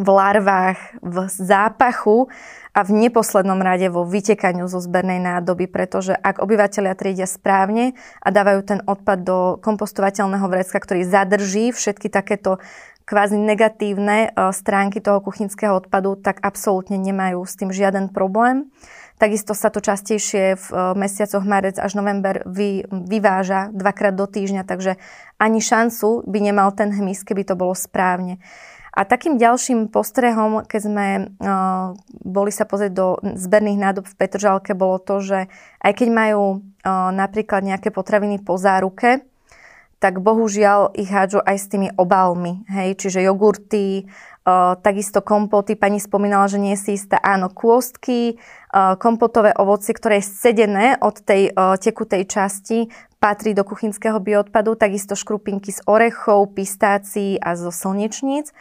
v 0.00 0.08
larvách, 0.08 0.80
v 1.04 1.16
zápachu 1.28 2.32
a 2.76 2.80
v 2.84 3.08
neposlednom 3.08 3.60
rade 3.60 3.88
vo 3.88 4.08
vytekaniu 4.08 4.68
zo 4.68 4.80
zbernej 4.80 5.20
nádoby, 5.20 5.68
pretože 5.68 6.12
ak 6.16 6.40
obyvateľia 6.40 6.96
triedia 6.96 7.28
správne 7.28 7.96
a 8.20 8.28
dávajú 8.32 8.60
ten 8.64 8.80
odpad 8.84 9.18
do 9.24 9.38
kompostovateľného 9.64 10.48
vrecka, 10.48 10.76
ktorý 10.76 11.04
zadrží 11.04 11.72
všetky 11.72 12.12
takéto 12.12 12.60
kvázi 13.06 13.38
negatívne 13.38 14.28
e, 14.28 14.50
stránky 14.50 14.98
toho 14.98 15.22
kuchynského 15.22 15.78
odpadu, 15.78 16.18
tak 16.18 16.42
absolútne 16.42 16.98
nemajú 16.98 17.46
s 17.46 17.54
tým 17.54 17.70
žiaden 17.70 18.10
problém. 18.10 18.68
Takisto 19.16 19.56
sa 19.56 19.72
to 19.72 19.80
častejšie 19.80 20.58
v 20.58 20.66
e, 20.68 20.76
mesiacoch 20.98 21.46
marec 21.46 21.78
až 21.78 21.94
november 21.94 22.42
vy, 22.44 22.84
vyváža 22.90 23.70
dvakrát 23.72 24.12
do 24.12 24.26
týždňa, 24.26 24.66
takže 24.66 24.98
ani 25.38 25.62
šancu 25.62 26.26
by 26.26 26.38
nemal 26.42 26.74
ten 26.74 26.90
hmyz, 26.90 27.22
keby 27.22 27.46
to 27.46 27.54
bolo 27.54 27.72
správne. 27.72 28.42
A 28.96 29.04
takým 29.04 29.36
ďalším 29.36 29.92
postrehom, 29.92 30.64
keď 30.64 30.80
sme 30.80 31.06
uh, 31.36 31.92
boli 32.24 32.48
sa 32.48 32.64
pozrieť 32.64 32.92
do 32.96 33.20
zberných 33.20 33.76
nádob 33.76 34.08
v 34.08 34.16
Petržalke, 34.16 34.72
bolo 34.72 34.96
to, 34.96 35.20
že 35.20 35.52
aj 35.84 35.92
keď 35.92 36.08
majú 36.08 36.64
uh, 36.64 37.12
napríklad 37.12 37.60
nejaké 37.60 37.92
potraviny 37.92 38.40
po 38.40 38.56
záruke, 38.56 39.20
tak 39.96 40.20
bohužiaľ 40.20 40.92
ich 40.92 41.08
hádžu 41.08 41.40
aj 41.40 41.56
s 41.56 41.66
tými 41.72 41.88
obalmi, 41.96 42.68
hej, 42.68 43.00
čiže 43.00 43.24
jogurty, 43.24 44.04
uh, 44.04 44.76
takisto 44.76 45.24
kompoty, 45.24 45.72
pani 45.72 45.96
spomínala, 45.96 46.46
že 46.52 46.60
nie 46.60 46.76
si 46.76 47.00
istá, 47.00 47.16
áno, 47.18 47.48
kôstky, 47.48 48.36
uh, 48.36 48.94
kompotové 49.00 49.56
ovocie, 49.56 49.96
ktoré 49.96 50.20
je 50.20 50.28
sedené 50.28 51.00
od 51.00 51.16
tej 51.24 51.50
uh, 51.56 51.80
tekutej 51.80 52.28
časti, 52.28 52.92
patrí 53.16 53.56
do 53.56 53.64
kuchynského 53.64 54.20
bioodpadu, 54.20 54.76
takisto 54.76 55.16
škrupinky 55.16 55.72
z 55.72 55.80
orechov, 55.88 56.52
pistácií 56.52 57.40
a 57.40 57.56
zo 57.56 57.72
slnečníc. 57.72 58.52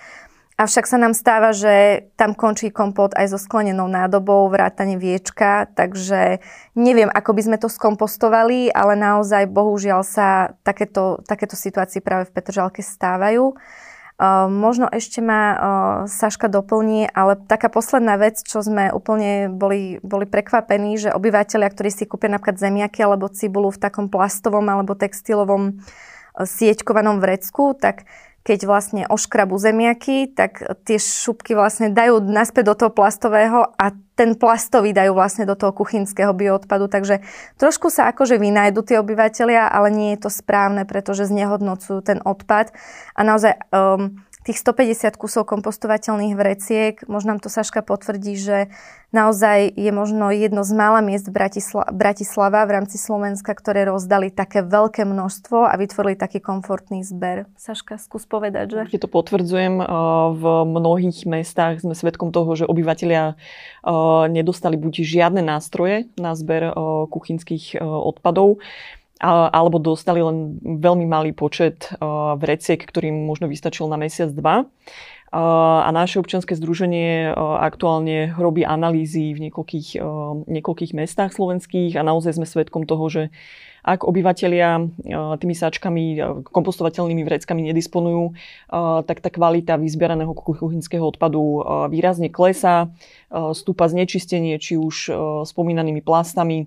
Avšak 0.56 0.88
sa 0.88 0.96
nám 0.96 1.12
stáva, 1.12 1.52
že 1.52 2.08
tam 2.16 2.32
končí 2.32 2.72
kompot 2.72 3.12
aj 3.12 3.36
so 3.36 3.36
sklenenou 3.36 3.92
nádobou, 3.92 4.48
vrátane 4.48 4.96
viečka, 4.96 5.68
takže 5.76 6.40
neviem, 6.80 7.12
ako 7.12 7.36
by 7.36 7.42
sme 7.44 7.58
to 7.60 7.68
skompostovali, 7.68 8.72
ale 8.72 8.96
naozaj 8.96 9.52
bohužiaľ 9.52 10.08
sa 10.08 10.56
takéto, 10.64 11.20
takéto 11.28 11.60
situácie 11.60 12.00
práve 12.00 12.32
v 12.32 12.40
Petržalke 12.40 12.80
stávajú. 12.80 13.52
Uh, 14.16 14.48
možno 14.48 14.88
ešte 14.88 15.20
ma 15.20 15.42
uh, 15.52 15.60
Saška 16.08 16.48
doplní, 16.48 17.12
ale 17.12 17.36
taká 17.36 17.68
posledná 17.68 18.16
vec, 18.16 18.40
čo 18.40 18.64
sme 18.64 18.96
úplne 18.96 19.52
boli, 19.52 20.00
boli 20.08 20.24
prekvapení, 20.24 20.96
že 20.96 21.12
obyvateľia, 21.12 21.68
ktorí 21.68 21.92
si 21.92 22.08
kúpia 22.08 22.32
napríklad 22.32 22.56
zemiaky 22.56 23.04
alebo 23.04 23.28
cibulu 23.28 23.76
v 23.76 23.82
takom 23.84 24.08
plastovom 24.08 24.64
alebo 24.72 24.96
textilovom 24.96 25.84
uh, 25.84 26.48
sieťkovanom 26.48 27.20
vrecku, 27.20 27.76
tak 27.76 28.08
keď 28.46 28.60
vlastne 28.70 29.04
oškrabu 29.10 29.58
zemiaky, 29.58 30.30
tak 30.30 30.62
tie 30.86 31.02
šupky 31.02 31.58
vlastne 31.58 31.90
dajú 31.90 32.22
naspäť 32.22 32.64
do 32.70 32.76
toho 32.78 32.92
plastového 32.94 33.74
a 33.74 33.90
ten 34.16 34.38
plastový 34.38 34.94
dajú 34.94 35.18
vlastne 35.18 35.50
do 35.50 35.58
toho 35.58 35.74
kuchynského 35.74 36.30
bioodpadu. 36.32 36.86
Takže 36.86 37.26
trošku 37.58 37.90
sa 37.90 38.14
akože 38.14 38.38
vynajdu 38.38 38.86
tie 38.86 39.02
obyvateľia, 39.02 39.66
ale 39.66 39.90
nie 39.90 40.10
je 40.14 40.30
to 40.30 40.32
správne, 40.32 40.86
pretože 40.86 41.28
znehodnocujú 41.28 42.00
ten 42.06 42.22
odpad. 42.22 42.70
A 43.18 43.22
naozaj 43.26 43.60
um, 43.74 44.24
tých 44.46 44.62
150 44.62 45.18
kusov 45.18 45.50
kompostovateľných 45.50 46.38
vreciek, 46.38 47.02
možno 47.10 47.34
nám 47.34 47.42
to 47.42 47.50
Saška 47.50 47.82
potvrdí, 47.82 48.38
že 48.38 48.70
naozaj 49.10 49.74
je 49.74 49.90
možno 49.90 50.30
jedno 50.30 50.62
z 50.62 50.72
mála 50.78 51.02
miest 51.02 51.34
Bratisla- 51.34 51.90
Bratislava 51.90 52.62
v 52.70 52.78
rámci 52.78 53.02
Slovenska, 53.02 53.58
ktoré 53.58 53.90
rozdali 53.90 54.30
také 54.30 54.62
veľké 54.62 55.02
množstvo 55.02 55.66
a 55.66 55.74
vytvorili 55.74 56.14
taký 56.14 56.38
komfortný 56.46 57.02
zber. 57.02 57.50
Saška, 57.58 57.98
skús 57.98 58.30
povedať, 58.30 58.66
že? 58.70 58.80
Určite 58.86 59.10
to 59.10 59.10
potvrdzujem. 59.10 59.82
V 60.38 60.44
mnohých 60.70 61.26
mestách 61.26 61.82
sme 61.82 61.98
svedkom 61.98 62.30
toho, 62.30 62.54
že 62.54 62.70
obyvateľia 62.70 63.34
nedostali 64.30 64.78
buď 64.78 64.94
žiadne 65.02 65.42
nástroje 65.42 66.06
na 66.22 66.38
zber 66.38 66.70
kuchynských 67.10 67.82
odpadov, 67.82 68.62
alebo 69.24 69.80
dostali 69.80 70.20
len 70.20 70.60
veľmi 70.62 71.08
malý 71.08 71.32
počet 71.32 71.88
vreciek, 72.40 72.84
ktorým 72.84 73.26
možno 73.28 73.48
vystačil 73.48 73.88
na 73.88 73.96
mesiac, 73.96 74.28
dva. 74.36 74.68
A 75.36 75.90
naše 75.92 76.24
občianske 76.24 76.56
združenie 76.56 77.36
aktuálne 77.36 78.32
robí 78.40 78.64
analýzy 78.64 79.36
v 79.36 79.50
niekoľkých, 79.50 80.00
niekoľkých 80.48 80.92
mestách 80.96 81.36
slovenských 81.36 82.00
a 82.00 82.08
naozaj 82.08 82.40
sme 82.40 82.48
svedkom 82.48 82.88
toho, 82.88 83.06
že 83.12 83.24
ak 83.86 84.08
obyvateľia 84.08 84.82
tými 85.38 85.56
sáčkami, 85.56 86.04
kompostovateľnými 86.50 87.22
vreckami 87.22 87.68
nedisponujú, 87.70 88.34
tak 89.06 89.20
tá 89.20 89.30
kvalita 89.30 89.76
vyzbieraného 89.76 90.32
kuchynského 90.34 91.04
odpadu 91.04 91.62
výrazne 91.92 92.32
klesá, 92.32 92.90
stúpa 93.30 93.92
znečistenie 93.92 94.56
či 94.58 94.80
už 94.80 95.12
spomínanými 95.46 96.00
plastami, 96.00 96.66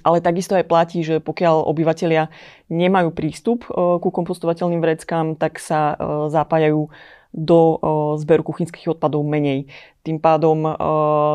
ale 0.00 0.24
takisto 0.24 0.56
aj 0.56 0.64
platí, 0.64 1.04
že 1.04 1.20
pokiaľ 1.20 1.68
obyvateľia 1.68 2.32
nemajú 2.72 3.12
prístup 3.12 3.68
e, 3.68 4.00
ku 4.00 4.08
kompostovateľným 4.08 4.80
vreckám, 4.80 5.36
tak 5.36 5.60
sa 5.60 5.92
e, 5.92 5.96
zapájajú 6.32 6.88
do 7.28 7.60
e, 7.60 7.76
zberu 8.24 8.40
kuchynských 8.40 8.96
odpadov 8.96 9.20
menej. 9.28 9.68
Tým 10.00 10.24
pádom 10.24 10.64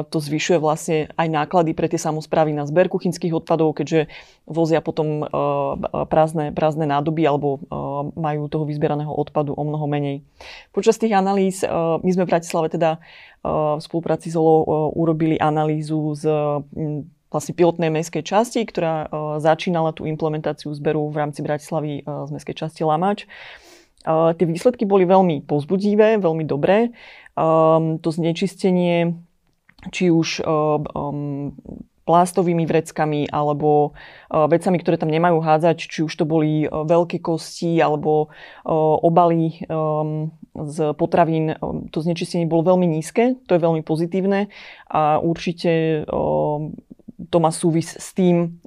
to 0.09 0.17
zvyšuje 0.17 0.57
vlastne 0.57 1.05
aj 1.13 1.29
náklady 1.29 1.77
pre 1.77 1.85
tie 1.85 2.01
samozprávy 2.01 2.57
na 2.57 2.65
zber 2.65 2.89
kuchynských 2.89 3.37
odpadov, 3.37 3.77
keďže 3.77 4.09
vozia 4.49 4.81
potom 4.81 5.21
prázdne, 6.09 6.49
prázdne 6.49 6.89
nádoby 6.89 7.21
alebo 7.21 7.61
majú 8.17 8.49
toho 8.49 8.65
vyzbieraného 8.65 9.13
odpadu 9.13 9.53
o 9.53 9.61
mnoho 9.61 9.85
menej. 9.85 10.25
Počas 10.73 10.97
tých 10.97 11.13
analýz, 11.13 11.61
my 11.69 12.09
sme 12.09 12.25
v 12.25 12.31
Bratislave 12.33 12.73
teda 12.73 12.97
v 13.45 13.77
spolupráci 13.77 14.33
s 14.33 14.41
OLO 14.41 14.89
urobili 14.97 15.37
analýzu 15.37 16.17
z 16.17 16.25
vlastne 17.33 17.57
pilotnej 17.57 17.89
mestskej 17.89 18.21
časti, 18.21 18.61
ktorá 18.63 19.09
začínala 19.41 19.91
tú 19.91 20.05
implementáciu 20.05 20.69
zberu 20.77 21.09
v 21.09 21.17
rámci 21.17 21.41
Bratislavy 21.41 22.05
z 22.05 22.29
mestskej 22.29 22.55
časti 22.55 22.85
Lamač. 22.85 23.25
Tie 24.05 24.45
výsledky 24.45 24.85
boli 24.85 25.09
veľmi 25.09 25.47
pozbudivé, 25.49 26.21
veľmi 26.21 26.45
dobré. 26.45 26.93
To 27.33 28.09
znečistenie, 28.13 29.17
či 29.89 30.13
už 30.13 30.45
plastovými 32.03 32.67
vreckami 32.67 33.31
alebo 33.31 33.95
vecami, 34.27 34.75
ktoré 34.83 34.99
tam 34.99 35.07
nemajú 35.07 35.39
hádzať, 35.39 35.77
či 35.87 36.03
už 36.03 36.11
to 36.11 36.27
boli 36.27 36.67
veľké 36.67 37.23
kosti 37.23 37.79
alebo 37.79 38.27
obaly 38.99 39.63
z 40.51 40.77
potravín. 40.99 41.55
To 41.95 41.97
znečistenie 42.03 42.43
bolo 42.43 42.75
veľmi 42.75 42.91
nízke, 42.91 43.39
to 43.47 43.55
je 43.55 43.63
veľmi 43.63 43.87
pozitívne 43.87 44.51
a 44.91 45.23
určite 45.23 46.03
to 47.29 47.37
má 47.37 47.53
súvis 47.53 47.93
s 47.93 48.11
tým, 48.13 48.57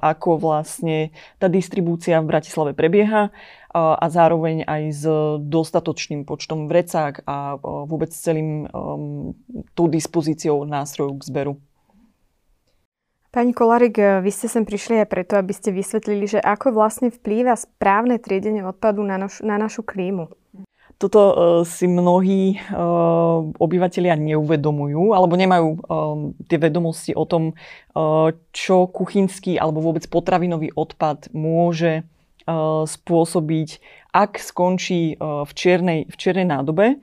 ako 0.00 0.40
vlastne 0.40 1.12
tá 1.36 1.46
distribúcia 1.46 2.20
v 2.20 2.30
Bratislave 2.30 2.72
prebieha 2.72 3.30
a 3.70 4.06
zároveň 4.10 4.66
aj 4.66 4.82
s 4.90 5.04
dostatočným 5.46 6.26
počtom 6.26 6.66
vrecák 6.66 7.22
a 7.28 7.54
vôbec 7.86 8.10
celým 8.10 8.66
tou 9.78 9.86
dispozíciou 9.86 10.66
nástrojov 10.66 11.22
k 11.22 11.26
zberu. 11.30 11.54
Pani 13.30 13.54
Kolarik, 13.54 13.94
e, 13.94 14.18
vy 14.26 14.30
ste 14.34 14.50
sem 14.50 14.66
prišli 14.66 15.06
aj 15.06 15.06
preto, 15.06 15.38
aby 15.38 15.54
ste 15.54 15.70
vysvetlili, 15.70 16.26
že 16.26 16.42
ako 16.42 16.74
vlastne 16.74 17.14
vplýva 17.14 17.54
správne 17.54 18.18
triedenie 18.18 18.66
odpadu 18.66 19.06
na, 19.06 19.22
naš, 19.22 19.38
na 19.46 19.54
našu 19.54 19.86
klímu. 19.86 20.34
Toto 20.96 21.20
uh, 21.20 21.34
si 21.62 21.86
mnohí 21.86 22.58
uh, 22.58 23.44
obyvateľia 23.60 24.16
neuvedomujú 24.18 25.12
alebo 25.14 25.34
nemajú 25.38 25.68
uh, 25.68 25.78
tie 26.50 26.58
vedomosti 26.58 27.12
o 27.14 27.24
tom, 27.28 27.54
čo 28.54 28.86
kuchynský 28.86 29.58
alebo 29.58 29.82
vôbec 29.82 30.06
potravinový 30.06 30.70
odpad 30.78 31.34
môže 31.34 32.06
spôsobiť, 32.86 33.68
ak 34.14 34.38
skončí 34.38 35.18
v, 35.18 35.50
čiernej, 35.54 36.06
v 36.06 36.14
čiernej 36.14 36.46
nádobe. 36.46 37.02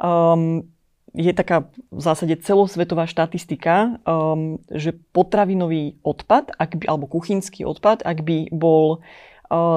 Um, 0.00 0.68
je 1.10 1.32
taká 1.34 1.66
v 1.90 2.00
zásade 2.00 2.38
celosvetová 2.40 3.04
štatistika, 3.10 3.98
um, 4.06 4.62
že 4.70 4.94
potravinový 5.10 5.98
odpad, 6.06 6.54
ak 6.54 6.78
by, 6.78 6.84
alebo 6.86 7.10
kuchynský 7.10 7.66
odpad, 7.66 8.06
ak 8.06 8.22
by 8.22 8.46
bol 8.54 9.02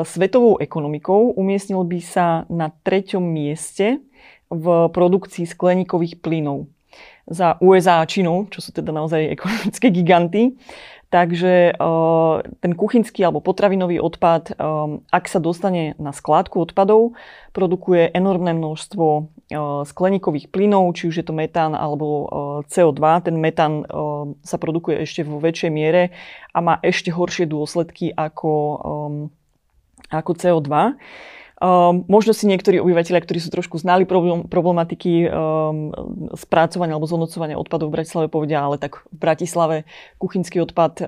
svetovou 0.05 0.61
ekonomikou, 0.61 1.33
umiestnil 1.33 1.81
by 1.81 1.99
sa 1.99 2.45
na 2.45 2.69
treťom 2.85 3.25
mieste 3.25 4.05
v 4.53 4.65
produkcii 4.93 5.49
skleníkových 5.49 6.21
plynov 6.21 6.69
za 7.25 7.57
USA 7.63 8.03
a 8.03 8.09
Čínou, 8.09 8.45
čo 8.53 8.61
sú 8.61 8.69
teda 8.69 8.93
naozaj 8.93 9.33
ekonomické 9.33 9.89
giganty. 9.89 10.53
Takže 11.13 11.77
uh, 11.77 12.41
ten 12.57 12.73
kuchynský 12.73 13.21
alebo 13.21 13.37
potravinový 13.37 14.01
odpad, 14.01 14.57
um, 14.57 15.05
ak 15.13 15.29
sa 15.29 15.37
dostane 15.37 15.93
na 16.01 16.09
skládku 16.09 16.57
odpadov, 16.65 17.13
produkuje 17.53 18.09
enormné 18.17 18.57
množstvo 18.57 19.05
uh, 19.05 19.25
skleníkových 19.85 20.49
plynov, 20.49 20.89
či 20.97 21.13
už 21.13 21.21
je 21.21 21.25
to 21.29 21.37
metán 21.37 21.77
alebo 21.77 22.05
uh, 22.09 22.25
CO2. 22.65 23.29
Ten 23.29 23.37
metán 23.37 23.85
sa 24.41 24.57
produkuje 24.57 25.05
ešte 25.05 25.21
vo 25.21 25.37
väčšej 25.37 25.69
miere 25.69 26.17
a 26.49 26.65
má 26.65 26.81
ešte 26.81 27.13
horšie 27.13 27.45
dôsledky 27.45 28.09
ako, 28.09 28.51
ako 30.11 30.31
CO2. 30.37 30.97
Um, 31.63 32.03
možno 32.11 32.35
si 32.35 32.43
niektorí 32.43 32.83
obyvateľia, 32.83 33.23
ktorí 33.23 33.39
sú 33.39 33.47
trošku 33.47 33.79
znali 33.79 34.03
problém, 34.03 34.43
problematiky 34.51 35.31
um, 35.31 35.95
spracovania 36.35 36.99
alebo 36.99 37.07
zhodnocovania 37.07 37.55
odpadov 37.55 37.87
v 37.87 38.03
Bratislave, 38.03 38.27
povedia, 38.27 38.59
ale 38.59 38.75
tak 38.75 39.07
v 39.07 39.15
Bratislave 39.15 39.77
kuchynský 40.19 40.59
odpad 40.59 41.07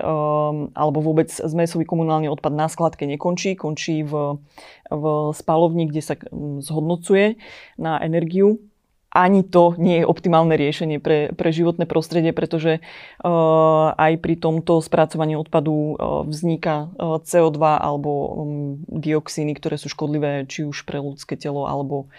alebo 0.72 1.04
vôbec 1.04 1.28
zmesový 1.28 1.84
komunálny 1.84 2.32
odpad 2.32 2.56
na 2.56 2.72
skladke 2.72 3.04
nekončí, 3.04 3.52
končí 3.52 4.00
v, 4.00 4.40
v 4.88 5.04
spalovni, 5.36 5.92
kde 5.92 6.00
sa 6.00 6.16
zhodnocuje 6.64 7.36
na 7.76 8.00
energiu 8.00 8.56
ani 9.16 9.40
to 9.40 9.72
nie 9.80 10.04
je 10.04 10.04
optimálne 10.04 10.52
riešenie 10.52 11.00
pre, 11.00 11.32
pre 11.32 11.48
životné 11.48 11.88
prostredie, 11.88 12.36
pretože 12.36 12.84
uh, 13.24 13.96
aj 13.96 14.20
pri 14.20 14.36
tomto 14.36 14.84
spracovaní 14.84 15.32
odpadu 15.40 15.72
uh, 15.72 15.94
vzniká 16.28 16.92
uh, 16.92 17.16
CO2 17.24 17.56
alebo 17.80 18.10
um, 18.12 18.28
dioxíny, 18.92 19.56
ktoré 19.56 19.80
sú 19.80 19.88
škodlivé 19.88 20.44
či 20.44 20.68
už 20.68 20.84
pre 20.84 21.00
ľudské 21.00 21.40
telo 21.40 21.64
alebo 21.64 22.12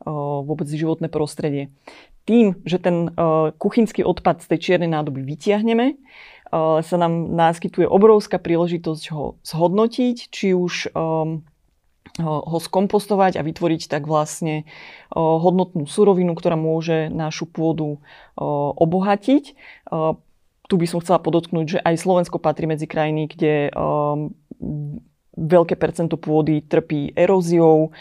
vôbec 0.00 0.64
životné 0.64 1.12
prostredie. 1.12 1.68
Tým, 2.24 2.56
že 2.64 2.80
ten 2.80 3.12
kuchynský 3.60 4.00
odpad 4.00 4.40
z 4.40 4.56
tej 4.56 4.58
čiernej 4.64 4.88
nádoby 4.88 5.20
vytiahneme, 5.20 6.00
sa 6.80 6.96
nám 6.96 7.36
náskytuje 7.36 7.84
obrovská 7.84 8.40
príležitosť 8.40 9.04
ho 9.12 9.36
zhodnotiť, 9.44 10.16
či 10.32 10.56
už 10.56 10.96
um, 10.96 11.44
ho 12.20 12.58
skompostovať 12.60 13.40
a 13.40 13.42
vytvoriť 13.42 13.88
tak 13.88 14.04
vlastne 14.06 14.68
hodnotnú 15.16 15.88
surovinu, 15.88 16.36
ktorá 16.36 16.54
môže 16.54 17.08
našu 17.08 17.48
pôdu 17.48 17.98
obohatiť. 18.76 19.44
Tu 20.70 20.74
by 20.78 20.86
som 20.86 21.02
chcela 21.02 21.18
podotknúť, 21.18 21.66
že 21.66 21.78
aj 21.82 21.98
Slovensko 21.98 22.38
patrí 22.38 22.70
medzi 22.70 22.86
krajiny, 22.86 23.26
kde 23.26 23.74
veľké 25.40 25.78
percento 25.80 26.20
pôdy 26.20 26.60
trpí 26.60 27.16
eróziou, 27.16 27.96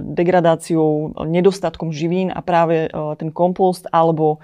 degradáciou, 0.00 1.14
nedostatkom 1.22 1.94
živín 1.94 2.34
a 2.34 2.42
práve 2.42 2.90
ten 3.20 3.30
kompost 3.30 3.86
alebo 3.94 4.42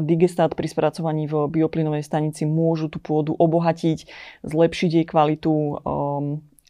digestát 0.00 0.56
pri 0.56 0.70
spracovaní 0.70 1.28
v 1.28 1.50
bioplynovej 1.50 2.06
stanici 2.06 2.48
môžu 2.48 2.88
tú 2.88 3.02
pôdu 3.02 3.36
obohatiť, 3.36 4.08
zlepšiť 4.48 4.90
jej 5.02 5.06
kvalitu 5.06 5.54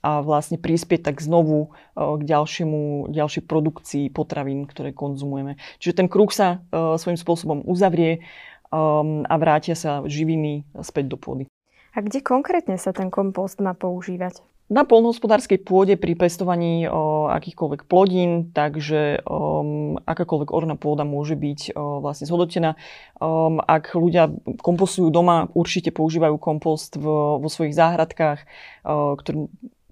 a 0.06 0.22
vlastne 0.22 0.54
prispieť 0.54 1.10
tak 1.10 1.18
znovu 1.18 1.66
e, 1.66 1.98
k 1.98 2.22
ďalšiemu, 2.22 3.10
ďalšej 3.10 3.42
produkcii 3.50 4.04
potravín, 4.14 4.70
ktoré 4.70 4.94
konzumujeme. 4.94 5.58
Čiže 5.82 5.98
ten 5.98 6.06
kruh 6.06 6.30
sa 6.30 6.62
e, 6.70 6.94
svojím 6.94 7.18
spôsobom 7.18 7.66
uzavrie 7.66 8.22
um, 8.70 9.26
a 9.26 9.34
vrátia 9.34 9.74
sa 9.74 10.06
živiny 10.06 10.62
späť 10.86 11.10
do 11.10 11.18
pôdy. 11.18 11.50
A 11.96 12.04
kde 12.04 12.22
konkrétne 12.22 12.78
sa 12.78 12.94
ten 12.94 13.10
kompost 13.10 13.58
má 13.58 13.74
používať? 13.74 14.46
Na 14.66 14.82
polnohospodárskej 14.82 15.62
pôde 15.62 15.94
pri 15.94 16.18
pestovaní 16.18 16.90
o, 16.90 17.30
akýchkoľvek 17.30 17.86
plodín, 17.86 18.50
takže 18.50 19.22
um, 19.22 19.94
akákoľvek 20.02 20.50
orná 20.50 20.74
pôda 20.74 21.06
môže 21.06 21.38
byť 21.38 21.70
o, 21.70 22.02
vlastne 22.02 22.26
zhodnotená. 22.26 22.74
Um, 23.22 23.62
ak 23.62 23.94
ľudia 23.94 24.26
kompostujú 24.58 25.06
doma, 25.14 25.46
určite 25.54 25.94
používajú 25.94 26.34
kompost 26.42 26.98
v, 26.98 27.06
vo 27.38 27.46
svojich 27.46 27.78
záhradkách, 27.78 28.42
o, 28.42 29.14
ktorý 29.14 29.46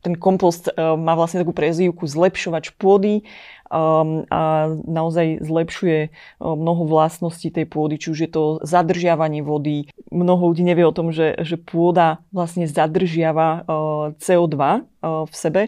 ten 0.04 0.20
kompost 0.20 0.68
uh, 0.68 1.00
má 1.00 1.16
vlastne 1.16 1.40
takú 1.40 1.56
prezývku 1.56 2.04
zlepšovač 2.04 2.76
pôdy 2.76 3.24
um, 3.72 4.28
a 4.28 4.68
naozaj 4.84 5.40
zlepšuje 5.40 6.12
uh, 6.12 6.52
mnoho 6.52 6.84
vlastností 6.84 7.48
tej 7.48 7.64
pôdy, 7.64 7.96
či 7.96 8.12
už 8.12 8.18
je 8.28 8.30
to 8.30 8.44
zadržiavanie 8.60 9.40
vody. 9.40 9.88
Mnoho 10.12 10.52
ľudí 10.52 10.60
nevie 10.60 10.84
o 10.84 10.92
tom, 10.92 11.08
že, 11.08 11.40
že 11.40 11.56
pôda 11.56 12.20
vlastne 12.28 12.68
zadržiava 12.68 13.64
uh, 13.64 14.12
CO2 14.20 14.56
uh, 14.60 15.24
v 15.24 15.34
sebe. 15.34 15.62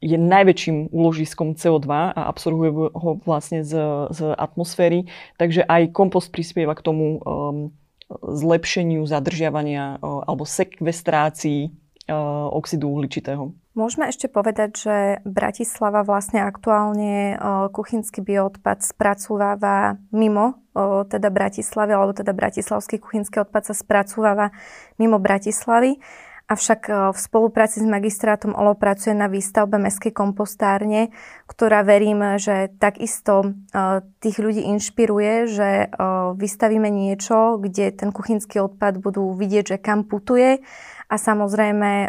Je 0.00 0.16
najväčším 0.16 0.96
úložiskom 0.96 1.52
CO2 1.60 2.16
a 2.16 2.20
absorbuje 2.24 2.72
ho 2.72 3.20
vlastne 3.28 3.60
z, 3.60 3.76
z 4.08 4.32
atmosféry. 4.32 5.12
Takže 5.36 5.68
aj 5.68 5.92
kompost 5.92 6.32
prispieva 6.32 6.72
k 6.72 6.80
tomu 6.80 7.20
um, 7.20 7.68
zlepšeniu 8.08 9.04
zadržiavania 9.04 10.00
alebo 10.00 10.48
sekvestrácii 10.48 11.68
Eh, 11.68 11.81
oxidu 12.52 12.92
uhličitého. 12.92 13.54
Môžeme 13.72 14.04
ešte 14.12 14.28
povedať, 14.28 14.70
že 14.76 14.96
Bratislava 15.24 16.04
vlastne 16.04 16.44
aktuálne 16.44 17.32
eh, 17.32 17.36
kuchynský 17.72 18.20
bioodpad 18.20 18.84
spracúváva 18.84 19.96
mimo 20.12 20.60
eh, 20.76 21.08
teda 21.08 21.32
Bratislavy, 21.32 21.90
alebo 21.96 22.12
teda 22.12 22.36
bratislavský 22.36 23.00
kuchynský 23.00 23.48
odpad 23.48 23.72
sa 23.72 23.74
spracúváva 23.74 24.52
mimo 25.00 25.16
Bratislavy. 25.16 25.96
Avšak 26.52 27.14
v 27.14 27.18
spolupráci 27.18 27.80
s 27.80 27.86
magistrátom 27.86 28.52
OLO 28.52 28.76
pracuje 28.76 29.16
na 29.16 29.24
výstavbe 29.24 29.80
mestskej 29.80 30.12
kompostárne, 30.12 31.08
ktorá 31.48 31.80
verím, 31.80 32.36
že 32.36 32.68
takisto 32.76 33.56
tých 34.20 34.36
ľudí 34.36 34.60
inšpiruje, 34.76 35.48
že 35.48 35.70
vystavíme 36.36 36.92
niečo, 36.92 37.56
kde 37.56 37.94
ten 37.96 38.12
kuchynský 38.12 38.58
odpad 38.68 39.00
budú 39.00 39.32
vidieť, 39.32 39.64
že 39.64 39.76
kam 39.80 40.04
putuje 40.04 40.60
a 41.12 41.20
samozrejme 41.20 41.90
e, 41.92 42.08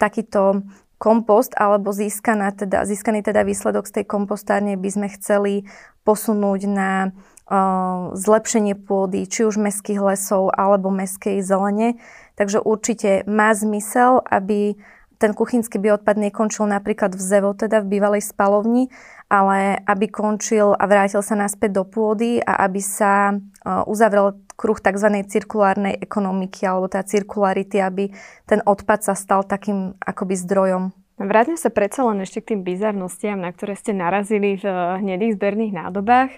takýto 0.00 0.64
kompost 0.98 1.54
alebo 1.54 1.94
získaná, 1.94 2.50
teda, 2.56 2.82
získaný 2.88 3.22
teda 3.22 3.46
výsledok 3.46 3.86
z 3.86 4.02
tej 4.02 4.04
kompostárne 4.08 4.74
by 4.74 4.90
sme 4.90 5.06
chceli 5.14 5.68
posunúť 6.02 6.60
na 6.66 7.14
uh, 7.46 8.10
zlepšenie 8.18 8.74
pôdy, 8.74 9.30
či 9.30 9.46
už 9.46 9.62
mestských 9.62 10.02
lesov 10.02 10.50
alebo 10.50 10.90
mestskej 10.90 11.38
zelene. 11.38 12.02
Takže 12.34 12.58
určite 12.58 13.22
má 13.30 13.54
zmysel, 13.54 14.24
aby 14.26 14.74
ten 15.18 15.34
kuchynský 15.34 15.82
bioodpad 15.82 16.18
nekončil 16.18 16.66
napríklad 16.70 17.14
v 17.14 17.22
ZEVO, 17.22 17.50
teda 17.58 17.82
v 17.82 17.98
bývalej 17.98 18.22
spalovni, 18.22 18.90
ale 19.28 19.80
aby 19.84 20.08
končil 20.08 20.72
a 20.72 20.84
vrátil 20.88 21.20
sa 21.20 21.36
naspäť 21.36 21.80
do 21.80 21.84
pôdy 21.84 22.40
a 22.40 22.64
aby 22.64 22.80
sa 22.80 23.36
uzavrel 23.84 24.40
kruh 24.56 24.80
tzv. 24.80 25.08
cirkulárnej 25.28 26.00
ekonomiky 26.00 26.66
alebo 26.66 26.88
tá 26.90 27.04
cirkularity, 27.04 27.78
aby 27.78 28.10
ten 28.48 28.64
odpad 28.64 29.04
sa 29.04 29.14
stal 29.14 29.44
takým 29.44 29.94
akoby 30.00 30.34
zdrojom. 30.34 30.90
Vráťme 31.18 31.58
sa 31.58 31.70
predsa 31.74 32.06
len 32.06 32.22
ešte 32.22 32.42
k 32.42 32.54
tým 32.54 32.62
bizarnostiam, 32.62 33.42
na 33.42 33.50
ktoré 33.50 33.74
ste 33.74 33.90
narazili 33.90 34.54
v 34.54 34.64
hnedých 35.02 35.34
zberných 35.34 35.74
nádobách. 35.74 36.30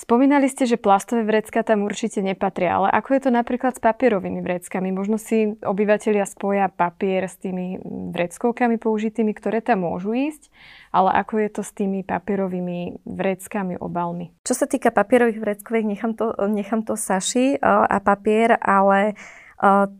Spomínali 0.00 0.48
ste, 0.48 0.64
že 0.64 0.80
plastové 0.80 1.28
vrecka 1.28 1.60
tam 1.60 1.84
určite 1.84 2.24
nepatria, 2.24 2.80
ale 2.80 2.88
ako 2.88 3.08
je 3.12 3.20
to 3.20 3.30
napríklad 3.36 3.76
s 3.76 3.84
papierovými 3.84 4.40
vreckami? 4.40 4.88
Možno 4.96 5.20
si 5.20 5.60
obyvateľia 5.60 6.24
spoja 6.24 6.72
papier 6.72 7.28
s 7.28 7.36
tými 7.36 7.76
vreckovkami 7.84 8.80
použitými, 8.80 9.36
ktoré 9.36 9.60
tam 9.60 9.84
môžu 9.84 10.16
ísť, 10.16 10.48
ale 10.88 11.12
ako 11.20 11.44
je 11.44 11.48
to 11.52 11.60
s 11.60 11.76
tými 11.76 12.00
papierovými 12.00 13.04
vreckami, 13.04 13.76
obalmi? 13.76 14.32
Čo 14.40 14.64
sa 14.64 14.64
týka 14.64 14.88
papierových 14.88 15.36
vreckoviek, 15.36 15.84
nechám 15.84 16.16
to, 16.16 16.32
nechám 16.48 16.80
to 16.80 16.96
Saši 16.96 17.60
a 17.60 18.00
papier, 18.00 18.56
ale 18.56 19.20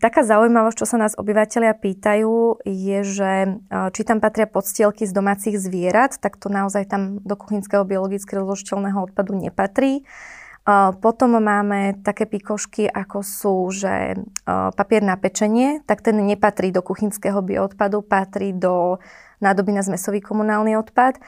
Taká 0.01 0.25
zaujímavosť, 0.25 0.77
čo 0.81 0.88
sa 0.88 0.96
nás 0.96 1.12
obyvateľia 1.20 1.77
pýtajú, 1.77 2.64
je, 2.64 2.99
že 3.05 3.33
či 3.68 4.03
tam 4.09 4.16
patria 4.16 4.49
podstielky 4.49 5.05
z 5.05 5.12
domácich 5.12 5.61
zvierat, 5.61 6.16
tak 6.16 6.40
to 6.40 6.49
naozaj 6.49 6.88
tam 6.88 7.20
do 7.20 7.37
kuchynského 7.37 7.85
biologicky 7.85 8.40
rozložiteľného 8.40 9.12
odpadu 9.12 9.37
nepatrí. 9.37 10.09
Potom 11.05 11.37
máme 11.37 12.01
také 12.01 12.25
pikošky, 12.25 12.88
ako 12.88 13.20
sú, 13.20 13.68
že 13.68 14.16
papier 14.49 15.05
na 15.05 15.20
pečenie, 15.20 15.85
tak 15.85 16.01
ten 16.01 16.16
nepatrí 16.16 16.73
do 16.73 16.81
kuchynského 16.81 17.44
bioodpadu, 17.44 18.01
patrí 18.01 18.57
do 18.57 18.96
nádoby 19.44 19.77
na 19.77 19.85
zmesový 19.85 20.25
komunálny 20.25 20.81
odpad. 20.81 21.20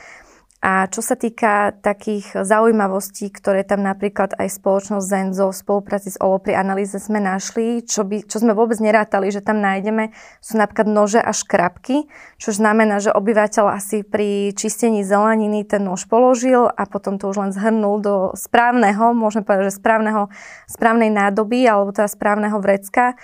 A 0.62 0.86
čo 0.86 1.02
sa 1.02 1.18
týka 1.18 1.74
takých 1.82 2.38
zaujímavostí, 2.38 3.34
ktoré 3.34 3.66
tam 3.66 3.82
napríklad 3.82 4.38
aj 4.38 4.62
spoločnosť 4.62 5.02
Zenzo 5.02 5.50
v 5.50 5.58
spolupráci 5.58 6.14
s 6.14 6.20
OLO 6.22 6.38
pri 6.38 6.54
analýze 6.54 7.02
sme 7.02 7.18
našli, 7.18 7.82
čo, 7.82 8.06
by, 8.06 8.22
čo 8.22 8.38
sme 8.38 8.54
vôbec 8.54 8.78
nerátali, 8.78 9.34
že 9.34 9.42
tam 9.42 9.58
nájdeme, 9.58 10.14
sú 10.38 10.62
napríklad 10.62 10.86
nože 10.86 11.18
a 11.18 11.34
škrabky, 11.34 12.06
čo 12.38 12.54
znamená, 12.54 13.02
že 13.02 13.10
obyvateľ 13.10 13.74
asi 13.74 14.06
pri 14.06 14.54
čistení 14.54 15.02
zeleniny 15.02 15.66
ten 15.66 15.82
nož 15.82 16.06
položil 16.06 16.70
a 16.70 16.86
potom 16.86 17.18
to 17.18 17.26
už 17.26 17.42
len 17.42 17.50
zhrnul 17.50 17.98
do 17.98 18.14
správneho, 18.38 19.18
môžeme 19.18 19.42
povedať, 19.42 19.74
že 19.74 19.82
správneho, 19.82 20.30
správnej 20.70 21.10
nádoby 21.10 21.66
alebo 21.66 21.90
teda 21.90 22.06
správneho 22.06 22.62
vrecka. 22.62 23.18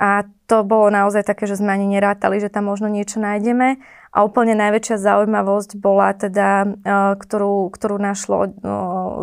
A 0.00 0.24
to 0.50 0.66
bolo 0.66 0.90
naozaj 0.90 1.22
také, 1.22 1.46
že 1.46 1.62
sme 1.62 1.70
ani 1.70 1.86
nerátali, 1.86 2.42
že 2.42 2.50
tam 2.50 2.66
možno 2.66 2.90
niečo 2.90 3.22
nájdeme. 3.22 3.78
A 4.10 4.26
úplne 4.26 4.58
najväčšia 4.58 4.98
zaujímavosť 4.98 5.78
bola 5.78 6.10
teda, 6.10 6.66
e, 6.66 6.68
ktorú, 7.14 7.70
ktorú 7.70 7.94
našlo 8.02 8.38
e, 8.42 8.48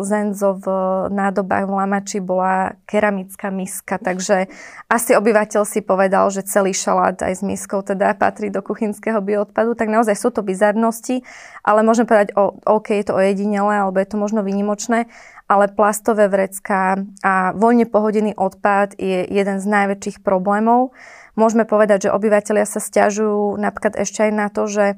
Zenzo 0.00 0.56
v 0.56 0.66
nádobách 1.12 1.68
v 1.68 1.76
Lamači, 1.76 2.18
bola 2.24 2.72
keramická 2.88 3.52
miska. 3.52 4.00
Takže 4.00 4.48
asi 4.88 5.12
obyvateľ 5.12 5.68
si 5.68 5.84
povedal, 5.84 6.32
že 6.32 6.48
celý 6.48 6.72
šalát 6.72 7.20
aj 7.20 7.36
s 7.36 7.42
miskou 7.44 7.84
teda 7.84 8.16
patrí 8.16 8.48
do 8.48 8.64
kuchynského 8.64 9.20
bioodpadu. 9.20 9.76
Tak 9.76 9.92
naozaj 9.92 10.16
sú 10.16 10.32
to 10.32 10.40
bizarnosti, 10.40 11.20
ale 11.60 11.84
môžem 11.84 12.08
povedať, 12.08 12.32
o, 12.40 12.56
OK, 12.64 12.96
je 12.96 13.04
to 13.04 13.20
ojedinele, 13.20 13.76
alebo 13.76 14.00
je 14.00 14.08
to 14.08 14.16
možno 14.16 14.40
vynimočné 14.40 15.04
ale 15.48 15.72
plastové 15.72 16.28
vrecká 16.28 17.00
a 17.24 17.56
voľne 17.56 17.88
pohodený 17.88 18.36
odpad 18.36 19.00
je 19.00 19.24
jeden 19.32 19.56
z 19.56 19.66
najväčších 19.66 20.20
problémov. 20.20 20.92
Môžeme 21.38 21.62
povedať, 21.62 22.08
že 22.08 22.14
obyvateľia 22.14 22.66
sa 22.66 22.82
stiažujú 22.82 23.54
napríklad 23.58 23.94
ešte 23.94 24.26
aj 24.26 24.32
na 24.34 24.46
to, 24.50 24.66
že 24.66 24.86
e, 24.92 24.96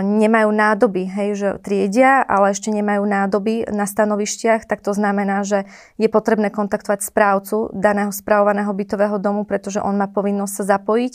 nemajú 0.00 0.48
nádoby, 0.48 1.04
hej, 1.06 1.30
že 1.36 1.48
triedia, 1.60 2.24
ale 2.24 2.56
ešte 2.56 2.72
nemajú 2.72 3.04
nádoby 3.04 3.68
na 3.68 3.84
stanovištiach, 3.84 4.64
tak 4.64 4.80
to 4.80 4.96
znamená, 4.96 5.44
že 5.44 5.68
je 6.00 6.08
potrebné 6.08 6.48
kontaktovať 6.48 7.04
správcu 7.04 7.68
daného 7.76 8.10
správovaného 8.10 8.72
bytového 8.72 9.20
domu, 9.20 9.44
pretože 9.44 9.78
on 9.84 10.00
má 10.00 10.08
povinnosť 10.08 10.54
sa 10.64 10.80
zapojiť. 10.80 11.14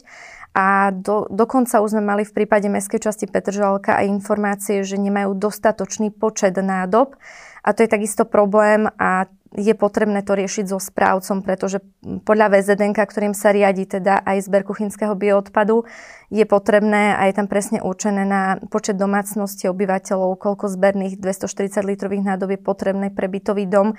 A 0.53 0.93
do, 0.93 1.25
dokonca 1.33 1.81
už 1.81 1.97
sme 1.97 2.05
mali 2.05 2.21
v 2.21 2.45
prípade 2.45 2.69
mestskej 2.69 3.09
časti 3.09 3.25
Petržalka 3.25 3.97
aj 3.97 4.05
informácie, 4.05 4.85
že 4.85 5.01
nemajú 5.01 5.33
dostatočný 5.33 6.13
počet 6.13 6.53
nádob. 6.53 7.17
A 7.63 7.71
to 7.71 7.83
je 7.83 7.89
takisto 7.89 8.27
problém 8.27 8.91
a 8.99 9.31
je 9.53 9.73
potrebné 9.77 10.25
to 10.25 10.33
riešiť 10.33 10.65
so 10.65 10.81
správcom, 10.81 11.45
pretože 11.45 11.77
podľa 12.25 12.57
VZN, 12.57 12.97
ktorým 12.97 13.37
sa 13.37 13.53
riadi 13.53 13.85
teda 13.85 14.25
aj 14.25 14.49
zber 14.49 14.65
kuchynského 14.65 15.13
bioodpadu, 15.13 15.85
je 16.33 16.41
potrebné 16.49 17.13
a 17.13 17.29
je 17.29 17.37
tam 17.37 17.45
presne 17.45 17.77
určené 17.77 18.25
na 18.25 18.57
počet 18.73 18.97
domácnosti 18.97 19.69
obyvateľov, 19.69 20.41
koľko 20.41 20.73
zberných 20.73 21.21
240 21.21 21.85
litrových 21.85 22.25
nádob 22.25 22.57
je 22.57 22.61
potrebné 22.65 23.13
pre 23.13 23.29
bytový 23.29 23.69
dom. 23.69 23.93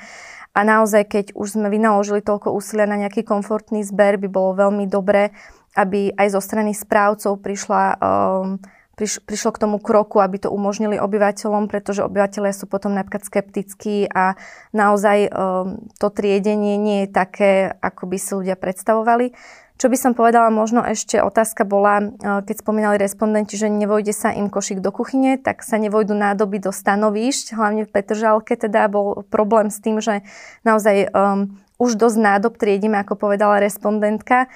A 0.54 0.60
naozaj, 0.66 1.02
keď 1.06 1.26
už 1.38 1.54
sme 1.54 1.70
vynaložili 1.70 2.18
toľko 2.18 2.50
úsilia 2.50 2.90
na 2.90 2.98
nejaký 2.98 3.22
komfortný 3.22 3.86
zber, 3.86 4.18
by 4.18 4.26
bolo 4.26 4.58
veľmi 4.58 4.90
dobré, 4.90 5.30
aby 5.78 6.14
aj 6.14 6.34
zo 6.34 6.42
strany 6.42 6.74
správcov 6.74 7.42
prišla 7.42 7.82
um, 7.98 8.58
priš, 8.94 9.22
prišlo 9.22 9.50
k 9.54 9.62
tomu 9.66 9.76
kroku, 9.82 10.22
aby 10.22 10.38
to 10.38 10.48
umožnili 10.50 10.98
obyvateľom, 10.98 11.66
pretože 11.66 12.06
obyvateľia 12.06 12.54
sú 12.54 12.70
potom 12.70 12.94
napríklad 12.94 13.26
skeptickí 13.26 14.06
a 14.10 14.38
naozaj 14.70 15.28
um, 15.28 15.82
to 15.98 16.08
triedenie 16.10 16.78
nie 16.78 17.06
je 17.06 17.08
také, 17.10 17.52
ako 17.82 18.10
by 18.10 18.16
si 18.18 18.30
ľudia 18.34 18.56
predstavovali. 18.58 19.34
Čo 19.74 19.90
by 19.90 19.98
som 19.98 20.12
povedala, 20.14 20.54
možno 20.54 20.86
ešte 20.86 21.18
otázka 21.18 21.66
bola, 21.66 21.98
uh, 21.98 22.40
keď 22.46 22.62
spomínali 22.62 22.96
respondenti, 22.96 23.58
že 23.58 23.66
nevojde 23.66 24.14
sa 24.14 24.30
im 24.30 24.46
košík 24.46 24.78
do 24.78 24.94
kuchyne, 24.94 25.34
tak 25.42 25.66
sa 25.66 25.76
nevojdu 25.82 26.14
nádoby 26.14 26.62
do 26.62 26.70
stanovíšť, 26.70 27.58
hlavne 27.58 27.82
v 27.82 27.90
Petržalke 27.90 28.54
teda 28.54 28.86
bol 28.86 29.26
problém 29.26 29.74
s 29.74 29.82
tým, 29.82 29.98
že 29.98 30.22
naozaj 30.62 31.10
um, 31.10 31.58
už 31.82 31.98
dosť 31.98 32.18
nádob 32.22 32.54
triedime, 32.54 33.02
ako 33.02 33.18
povedala 33.18 33.58
respondentka, 33.58 34.46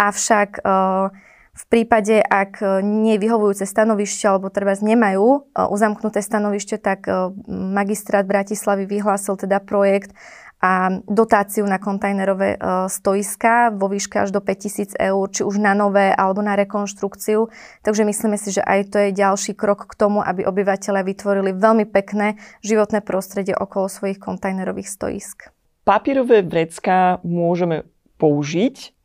avšak 0.00 0.64
uh, 0.64 1.12
v 1.52 1.64
prípade, 1.68 2.16
ak 2.24 2.64
e, 2.64 2.80
nie 2.80 3.20
je 3.20 3.22
vyhovujúce 3.28 3.68
stanovište 3.68 4.24
alebo 4.24 4.48
treba 4.48 4.72
nemajú 4.72 5.28
e, 5.28 5.38
uzamknuté 5.68 6.24
stanovište, 6.24 6.80
tak 6.80 7.04
e, 7.04 7.28
magistrát 7.48 8.24
Bratislavy 8.24 8.88
vyhlásil 8.88 9.36
teda 9.36 9.60
projekt 9.60 10.16
a 10.62 11.02
dotáciu 11.10 11.66
na 11.66 11.82
kontajnerové 11.82 12.54
stoiska 12.86 13.74
vo 13.74 13.90
výške 13.90 14.22
až 14.22 14.30
do 14.30 14.38
5000 14.38 14.94
eur, 14.94 15.26
či 15.26 15.42
už 15.42 15.58
na 15.58 15.74
nové 15.74 16.14
alebo 16.14 16.38
na 16.38 16.54
rekonštrukciu. 16.54 17.50
Takže 17.82 18.06
myslíme 18.06 18.38
si, 18.38 18.54
že 18.54 18.62
aj 18.62 18.94
to 18.94 19.02
je 19.02 19.10
ďalší 19.10 19.58
krok 19.58 19.90
k 19.90 19.98
tomu, 19.98 20.22
aby 20.22 20.46
obyvateľia 20.46 21.02
vytvorili 21.02 21.50
veľmi 21.58 21.82
pekné 21.90 22.38
životné 22.62 23.02
prostredie 23.02 23.58
okolo 23.58 23.90
svojich 23.90 24.22
kontajnerových 24.22 24.86
stoisk. 24.86 25.50
Papierové 25.82 26.46
vrecká 26.46 27.18
môžeme 27.26 27.82
použiť 28.22 29.01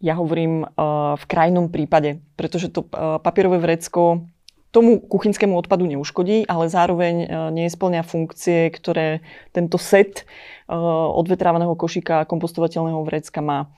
ja 0.00 0.16
hovorím 0.16 0.64
uh, 0.64 1.14
v 1.20 1.24
krajnom 1.28 1.68
prípade, 1.68 2.24
pretože 2.34 2.72
to 2.72 2.88
uh, 2.88 3.20
papierové 3.20 3.60
vrecko 3.60 4.24
tomu 4.70 5.02
kuchynskému 5.02 5.58
odpadu 5.58 5.84
neuškodí, 5.84 6.46
ale 6.48 6.72
zároveň 6.72 7.14
uh, 7.26 7.28
neisplňa 7.52 8.02
funkcie, 8.02 8.72
ktoré 8.72 9.20
tento 9.52 9.76
set 9.76 10.24
odvetrávaného 10.70 11.74
košíka 11.74 12.30
kompostovateľného 12.30 13.02
vrecka 13.02 13.42
má. 13.42 13.74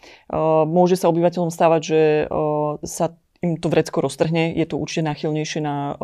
Môže 0.69 1.01
sa 1.01 1.09
obyvateľom 1.09 1.49
stávať, 1.49 1.81
že 1.81 2.01
sa 2.85 3.17
im 3.43 3.59
to 3.59 3.67
vrecko 3.67 3.99
roztrhne. 4.01 4.55
Je 4.55 4.63
to 4.71 4.79
určite 4.79 5.03
náchylnejšie 5.03 5.61
na 5.67 5.99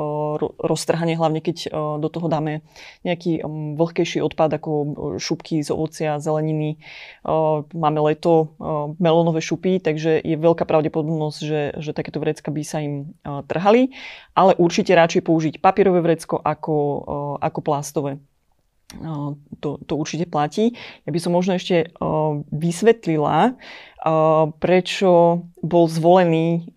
roztrhanie, 0.58 1.14
hlavne 1.14 1.38
keď 1.38 1.70
do 2.02 2.08
toho 2.10 2.26
dáme 2.26 2.66
nejaký 3.06 3.46
vlhkejší 3.78 4.18
odpad 4.26 4.58
ako 4.58 4.70
šupky 5.22 5.62
z 5.62 5.70
ovocia, 5.70 6.18
zeleniny. 6.18 6.82
Máme 7.72 8.00
leto, 8.02 8.58
melónové 8.98 9.38
šupy, 9.38 9.78
takže 9.78 10.18
je 10.18 10.34
veľká 10.34 10.66
pravdepodobnosť, 10.66 11.38
že, 11.38 11.62
že 11.78 11.94
takéto 11.94 12.18
vrecka 12.18 12.50
by 12.50 12.62
sa 12.66 12.82
im 12.82 13.14
trhali. 13.22 13.94
Ale 14.34 14.58
určite 14.58 14.98
radšej 14.98 15.22
použiť 15.22 15.54
papierové 15.62 16.02
vrecko 16.02 16.42
ako, 16.42 16.76
ako 17.38 17.58
plastové. 17.62 18.18
To, 18.88 19.76
to 19.84 19.92
určite 20.00 20.32
platí. 20.32 20.72
Ja 21.04 21.12
by 21.12 21.20
som 21.20 21.36
možno 21.36 21.60
ešte 21.60 21.92
vysvetlila, 22.48 23.52
prečo 24.56 25.44
bol 25.60 25.84
zvolený, 25.92 26.72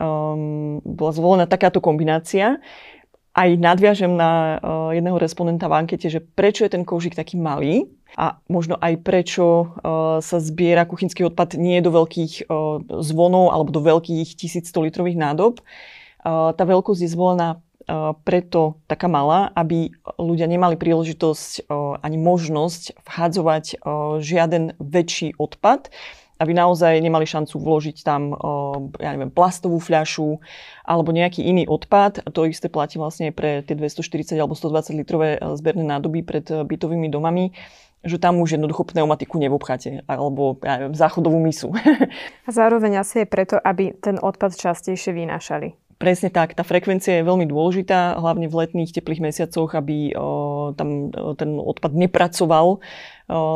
bola 0.84 1.12
zvolená 1.16 1.48
takáto 1.48 1.80
kombinácia. 1.80 2.60
Aj 3.32 3.48
nadviažem 3.48 4.12
na 4.12 4.60
jedného 4.92 5.16
respondenta 5.16 5.72
v 5.72 5.88
ankete, 5.88 6.12
že 6.12 6.20
prečo 6.20 6.68
je 6.68 6.76
ten 6.76 6.84
kožík 6.84 7.16
taký 7.16 7.40
malý 7.40 7.88
a 8.20 8.44
možno 8.52 8.76
aj 8.76 9.08
prečo 9.08 9.72
sa 10.20 10.38
zbiera 10.44 10.84
kuchynský 10.84 11.24
odpad 11.32 11.56
nie 11.56 11.80
do 11.80 11.96
veľkých 11.96 12.52
zvonov 13.08 13.56
alebo 13.56 13.72
do 13.72 13.80
veľkých 13.88 14.36
1100 14.36 14.68
litrových 14.84 15.16
nádob. 15.16 15.64
Tá 16.28 16.60
veľkosť 16.60 17.08
je 17.08 17.14
zvolená 17.16 17.64
preto 18.24 18.80
taká 18.88 19.12
malá, 19.12 19.52
aby 19.56 19.92
ľudia 20.16 20.48
nemali 20.48 20.80
príležitosť 20.80 21.68
ani 22.02 22.18
možnosť 22.18 23.04
vhádzovať 23.04 23.66
žiaden 24.20 24.78
väčší 24.80 25.36
odpad 25.36 25.92
aby 26.42 26.58
naozaj 26.58 26.98
nemali 26.98 27.30
šancu 27.30 27.54
vložiť 27.62 28.02
tam 28.02 28.34
ja 28.98 29.14
neviem, 29.14 29.30
plastovú 29.30 29.78
fľašu 29.78 30.42
alebo 30.82 31.14
nejaký 31.14 31.46
iný 31.46 31.70
odpad. 31.70 32.26
To 32.34 32.50
isté 32.50 32.66
platí 32.66 32.98
vlastne 32.98 33.30
pre 33.30 33.62
tie 33.62 33.78
240 33.78 34.34
alebo 34.42 34.58
120 34.58 34.98
litrové 34.98 35.38
zberné 35.54 35.86
nádoby 35.86 36.26
pred 36.26 36.50
bytovými 36.50 37.14
domami 37.14 37.54
že 38.02 38.18
tam 38.18 38.42
už 38.42 38.58
jednoducho 38.58 38.82
pneumatiku 38.82 39.38
nevobcháte, 39.38 40.02
alebo 40.10 40.58
ja 40.66 40.82
neviem, 40.82 40.98
záchodovú 40.98 41.38
misu. 41.38 41.70
A 42.48 42.50
zároveň 42.50 43.06
asi 43.06 43.22
je 43.22 43.28
preto, 43.30 43.62
aby 43.62 43.94
ten 43.94 44.18
odpad 44.18 44.58
častejšie 44.58 45.14
vynášali. 45.14 45.78
Presne 46.02 46.34
tak, 46.34 46.58
tá 46.58 46.66
frekvencia 46.66 47.22
je 47.22 47.28
veľmi 47.30 47.46
dôležitá, 47.46 48.18
hlavne 48.18 48.50
v 48.50 48.66
letných 48.66 48.90
teplých 48.90 49.22
mesiacoch, 49.22 49.78
aby 49.78 50.18
o, 50.18 50.74
tam 50.74 51.14
o, 51.14 51.38
ten 51.38 51.62
odpad 51.62 51.94
nepracoval 51.94 52.68
o, 52.74 52.80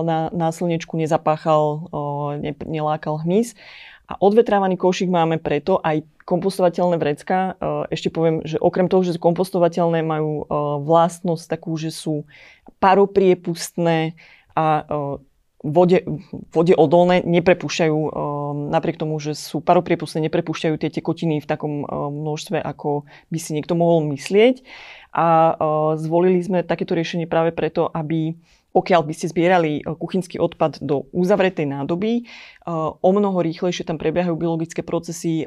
na, 0.05 0.29
na 0.29 0.53
slnečku, 0.53 0.93
nezapáchal, 0.93 1.89
o, 1.89 2.38
ne, 2.38 2.53
nelákal 2.53 3.25
hmyz. 3.25 3.58
A 4.05 4.21
odvetrávaný 4.21 4.77
košík 4.77 5.10
máme 5.10 5.41
preto 5.41 5.81
aj 5.81 6.05
kompostovateľné 6.29 7.01
vrecka. 7.01 7.58
Ešte 7.89 8.13
poviem, 8.13 8.45
že 8.45 8.62
okrem 8.62 8.86
toho, 8.86 9.01
že 9.01 9.17
sú 9.17 9.19
kompostovateľné, 9.21 10.05
majú 10.05 10.45
vlastnosť 10.86 11.49
takú, 11.49 11.73
že 11.73 11.89
sú 11.89 12.21
paropriepustné 12.77 14.13
a 14.53 14.86
vode, 15.65 16.06
vode 16.54 16.73
odolné 16.78 17.25
neprepúšťajú, 17.25 17.97
napriek 18.69 19.01
tomu, 19.01 19.17
že 19.17 19.34
sú 19.34 19.65
paropriepustné, 19.65 20.21
neprepúšťajú 20.30 20.75
tie 20.78 20.93
tekotiny 20.93 21.41
v 21.41 21.49
takom 21.49 21.82
množstve, 21.89 22.62
ako 22.62 23.10
by 23.34 23.38
si 23.41 23.58
niekto 23.58 23.73
mohol 23.73 24.06
myslieť. 24.13 24.62
A 25.15 25.58
zvolili 25.97 26.43
sme 26.45 26.62
takéto 26.62 26.93
riešenie 26.93 27.25
práve 27.25 27.49
preto, 27.49 27.89
aby 27.89 28.38
pokiaľ 28.75 29.08
by 29.08 29.13
ste 29.15 29.32
zbierali 29.32 29.80
kuchynský 29.88 30.36
odpad 30.36 30.84
do 30.84 31.08
uzavretej 31.15 31.63
nádoby, 31.63 32.28
o 32.65 33.10
mnoho 33.13 33.45
rýchlejšie 33.45 33.86
tam 33.86 34.01
prebiehajú 34.01 34.34
biologické 34.34 34.82
procesy, 34.82 35.45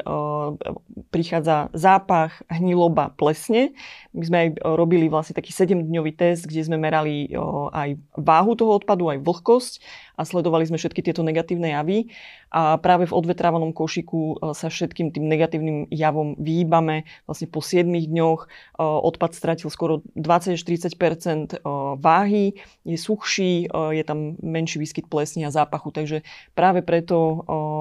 prichádza 1.11 1.66
zápach, 1.74 2.46
hniloba, 2.46 3.11
plesne. 3.18 3.74
My 4.14 4.24
sme 4.24 4.38
aj 4.38 4.48
robili 4.62 5.11
vlastne 5.11 5.35
taký 5.35 5.50
7-dňový 5.50 6.14
test, 6.14 6.46
kde 6.46 6.62
sme 6.62 6.78
merali 6.78 7.26
aj 7.74 7.98
váhu 8.14 8.54
toho 8.54 8.78
odpadu, 8.78 9.11
aj 9.11 9.18
vlhkosť 9.26 9.72
a 10.18 10.22
sledovali 10.22 10.66
sme 10.66 10.78
všetky 10.78 11.02
tieto 11.02 11.26
negatívne 11.26 11.74
javy. 11.74 12.11
A 12.48 12.81
práve 12.81 13.04
v 13.04 13.12
odvetrávanom 13.12 13.76
košiku 13.76 14.54
sa 14.57 14.72
všetkým 14.72 15.12
tým 15.12 15.28
negatívnym 15.28 15.90
javom 15.92 16.33
vyhýbame. 16.38 17.04
Vlastne 17.28 17.46
po 17.50 17.61
7 17.61 17.85
dňoch 17.90 18.40
odpad 18.78 19.31
stratil 19.37 19.68
skoro 19.68 20.00
20-40% 20.16 21.61
váhy, 21.98 22.57
je 22.88 22.96
suchší, 22.96 23.68
je 23.68 24.04
tam 24.07 24.38
menší 24.40 24.81
výskyt 24.81 25.11
plesní 25.11 25.44
a 25.44 25.52
zápachu, 25.52 25.92
takže 25.92 26.24
práve 26.57 26.81
preto 26.81 27.07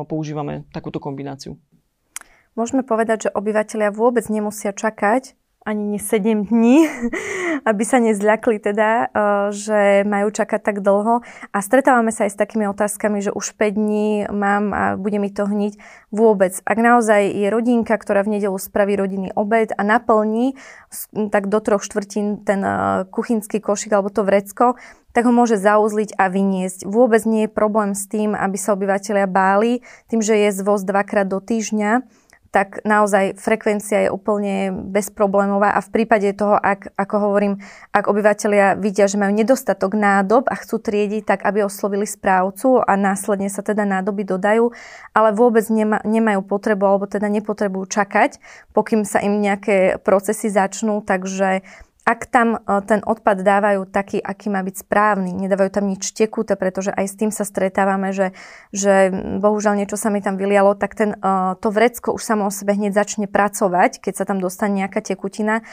používame 0.07 0.63
takúto 0.71 1.01
kombináciu. 1.01 1.59
Môžeme 2.57 2.81
povedať, 2.81 3.29
že 3.29 3.33
obyvateľia 3.35 3.93
vôbec 3.93 4.25
nemusia 4.33 4.73
čakať 4.73 5.37
ani 5.67 5.83
nie 5.83 5.99
7 5.99 6.47
dní, 6.47 6.87
aby 7.69 7.83
sa 7.83 7.99
nezľakli 7.99 8.63
teda, 8.63 8.89
eh, 8.89 9.07
že 9.51 9.81
majú 10.07 10.31
čakať 10.31 10.61
tak 10.63 10.77
dlho. 10.79 11.19
A 11.51 11.57
stretávame 11.59 12.15
sa 12.15 12.23
aj 12.23 12.31
s 12.31 12.39
takými 12.39 12.71
otázkami, 12.71 13.19
že 13.19 13.35
už 13.35 13.59
5 13.59 13.75
dní 13.75 14.31
mám 14.31 14.71
a 14.71 14.83
bude 14.95 15.19
mi 15.19 15.27
to 15.27 15.43
hniť 15.43 15.75
vôbec. 16.15 16.55
Ak 16.63 16.79
naozaj 16.79 17.35
je 17.35 17.47
rodinka, 17.51 17.99
ktorá 17.99 18.23
v 18.23 18.39
nedelu 18.39 18.55
spraví 18.55 18.95
rodinný 18.95 19.35
obed 19.35 19.75
a 19.75 19.83
naplní 19.83 20.55
tak 21.35 21.51
do 21.51 21.59
troch 21.59 21.83
štvrtín 21.83 22.47
ten 22.47 22.63
eh, 22.63 23.03
kuchynský 23.11 23.59
košik 23.59 23.91
alebo 23.91 24.07
to 24.07 24.23
vrecko, 24.23 24.79
tak 25.17 25.25
ho 25.25 25.33
môže 25.33 25.57
zauzliť 25.57 26.13
a 26.13 26.29
vyniesť. 26.29 26.85
Vôbec 26.85 27.25
nie 27.25 27.49
je 27.49 27.51
problém 27.51 27.97
s 27.97 28.05
tým, 28.05 28.37
aby 28.37 28.53
sa 28.53 28.77
obyvateľia 28.77 29.25
báli, 29.25 29.81
tým, 30.13 30.21
že 30.21 30.37
je 30.37 30.53
zvoz 30.53 30.85
dvakrát 30.85 31.25
do 31.25 31.41
týždňa 31.41 32.05
tak 32.51 32.81
naozaj 32.87 33.35
frekvencia 33.35 34.07
je 34.07 34.13
úplne 34.13 34.71
bezproblémová 34.91 35.75
a 35.75 35.83
v 35.83 35.89
prípade 35.93 36.31
toho, 36.33 36.55
ak, 36.55 36.95
ako 36.95 37.15
hovorím, 37.29 37.53
ak 37.91 38.07
obyvateľia 38.07 38.79
vidia, 38.79 39.05
že 39.05 39.19
majú 39.19 39.35
nedostatok 39.35 39.93
nádob 39.93 40.47
a 40.47 40.55
chcú 40.55 40.79
triediť, 40.79 41.23
tak 41.27 41.39
aby 41.43 41.63
oslovili 41.63 42.07
správcu 42.07 42.79
a 42.81 42.93
následne 42.95 43.51
sa 43.51 43.61
teda 43.63 43.83
nádoby 43.83 44.23
dodajú, 44.23 44.71
ale 45.11 45.29
vôbec 45.35 45.67
nema, 45.67 45.99
nemajú 46.07 46.43
potrebu 46.43 46.83
alebo 46.87 47.05
teda 47.05 47.27
nepotrebujú 47.27 47.87
čakať, 47.87 48.39
pokým 48.71 49.03
sa 49.03 49.19
im 49.19 49.39
nejaké 49.39 49.99
procesy 50.01 50.47
začnú, 50.47 51.03
takže 51.03 51.63
ak 52.07 52.31
tam 52.31 52.55
e, 52.55 52.59
ten 52.87 53.03
odpad 53.03 53.43
dávajú 53.43 53.83
taký, 53.91 54.23
aký 54.23 54.47
má 54.47 54.63
byť 54.63 54.87
správny, 54.87 55.35
nedávajú 55.35 55.69
tam 55.75 55.91
nič 55.91 56.15
tekuté, 56.15 56.55
pretože 56.55 56.95
aj 56.95 57.05
s 57.11 57.19
tým 57.19 57.31
sa 57.35 57.43
stretávame, 57.43 58.15
že, 58.15 58.31
že 58.71 59.11
bohužiaľ 59.43 59.83
niečo 59.83 59.99
sa 59.99 60.07
mi 60.07 60.23
tam 60.23 60.39
vylialo, 60.39 60.79
tak 60.79 60.95
ten, 60.95 61.19
e, 61.19 61.27
to 61.59 61.67
vrecko 61.67 62.15
už 62.15 62.23
samo 62.23 62.47
o 62.47 62.51
sebe 62.51 62.71
hneď 62.71 62.95
začne 62.95 63.27
pracovať, 63.27 63.99
keď 63.99 64.23
sa 64.23 64.23
tam 64.23 64.39
dostane 64.39 64.87
nejaká 64.87 65.03
tekutina, 65.03 65.67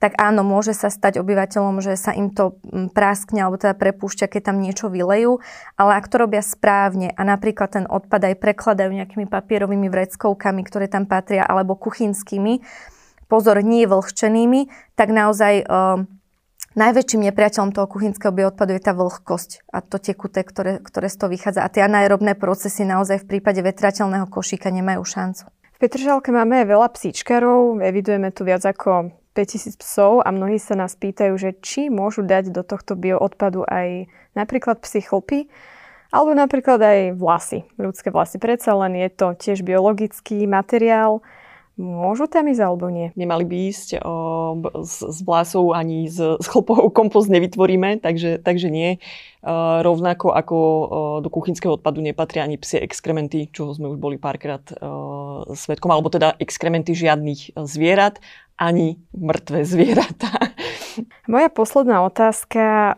tak 0.00 0.16
áno, 0.16 0.40
môže 0.40 0.72
sa 0.72 0.88
stať 0.88 1.20
obyvateľom, 1.20 1.84
že 1.84 1.92
sa 1.92 2.16
im 2.16 2.32
to 2.32 2.56
práskne 2.96 3.44
alebo 3.44 3.60
teda 3.60 3.76
prepúšťa, 3.76 4.32
keď 4.32 4.42
tam 4.48 4.56
niečo 4.64 4.88
vylejú, 4.88 5.44
ale 5.76 6.00
ak 6.00 6.08
to 6.08 6.16
robia 6.16 6.40
správne 6.40 7.12
a 7.12 7.20
napríklad 7.20 7.68
ten 7.76 7.84
odpad 7.84 8.32
aj 8.32 8.40
prekladajú 8.40 8.88
nejakými 8.96 9.28
papierovými 9.28 9.92
vreckovkami, 9.92 10.64
ktoré 10.64 10.88
tam 10.88 11.04
patria, 11.04 11.44
alebo 11.44 11.76
kuchynskými, 11.76 12.64
pozor, 13.30 13.62
nie 13.62 13.86
vlhčenými, 13.86 14.66
tak 14.98 15.14
naozaj 15.14 15.62
uh, 15.64 16.02
najväčším 16.74 17.30
nepriateľom 17.30 17.70
toho 17.70 17.86
kuchynského 17.86 18.34
bioodpadu 18.34 18.74
je 18.74 18.82
tá 18.82 18.92
vlhkosť 18.94 19.70
a 19.70 19.78
to 19.82 20.02
tekuté, 20.02 20.42
ktoré, 20.42 20.82
ktoré 20.82 21.06
z 21.06 21.16
toho 21.22 21.30
vychádza. 21.30 21.62
A 21.62 21.72
tie 21.72 21.86
anaerobné 21.86 22.34
procesy 22.34 22.82
naozaj 22.82 23.22
v 23.22 23.38
prípade 23.38 23.62
vetrateľného 23.62 24.26
košíka 24.26 24.74
nemajú 24.74 25.02
šancu. 25.06 25.46
V 25.46 25.78
Petržalke 25.78 26.28
máme 26.34 26.66
veľa 26.68 26.92
psíčkarov, 26.92 27.80
evidujeme 27.80 28.28
tu 28.34 28.44
viac 28.44 28.60
ako 28.66 29.16
5000 29.32 29.80
psov 29.80 30.20
a 30.26 30.28
mnohí 30.34 30.58
sa 30.60 30.76
nás 30.76 30.98
pýtajú, 30.98 31.38
že 31.38 31.56
či 31.62 31.88
môžu 31.88 32.26
dať 32.26 32.50
do 32.50 32.66
tohto 32.66 32.98
bioodpadu 32.98 33.64
aj 33.64 34.10
napríklad 34.34 34.82
psychlpy, 34.82 35.48
alebo 36.10 36.34
napríklad 36.34 36.82
aj 36.82 36.98
vlasy, 37.14 37.64
ľudské 37.78 38.10
vlasy. 38.10 38.42
Predsa 38.42 38.74
len 38.74 38.98
je 38.98 39.08
to 39.14 39.32
tiež 39.38 39.62
biologický 39.62 40.42
materiál, 40.50 41.22
Môžu 41.80 42.28
tam 42.28 42.44
ísť 42.52 42.60
alebo 42.60 42.92
nie? 42.92 43.08
Nemali 43.16 43.48
by 43.48 43.56
ísť 43.72 44.04
o, 44.04 44.52
z, 44.84 45.08
z 45.08 45.18
vlasov 45.24 45.72
ani 45.72 46.12
z, 46.12 46.36
z 46.36 46.46
chlpov 46.52 46.92
kompost 46.92 47.32
nevytvoríme, 47.32 48.04
takže, 48.04 48.36
takže 48.44 48.68
nie. 48.68 49.00
O, 49.40 49.80
rovnako 49.80 50.36
ako 50.36 50.56
o, 50.60 50.84
do 51.24 51.32
kuchynského 51.32 51.80
odpadu 51.80 52.04
nepatria 52.04 52.44
ani 52.44 52.60
psie 52.60 52.84
exkrementy, 52.84 53.48
čo 53.48 53.72
sme 53.72 53.88
už 53.88 53.96
boli 53.96 54.20
párkrát 54.20 54.60
o, 54.76 55.48
svetkom, 55.56 55.88
alebo 55.88 56.12
teda 56.12 56.36
exkrementy 56.36 56.92
žiadnych 56.92 57.56
zvierat, 57.64 58.20
ani 58.60 59.00
mŕtve 59.16 59.64
zvieratá. 59.64 60.52
Moja 61.24 61.48
posledná 61.48 62.04
otázka. 62.04 62.92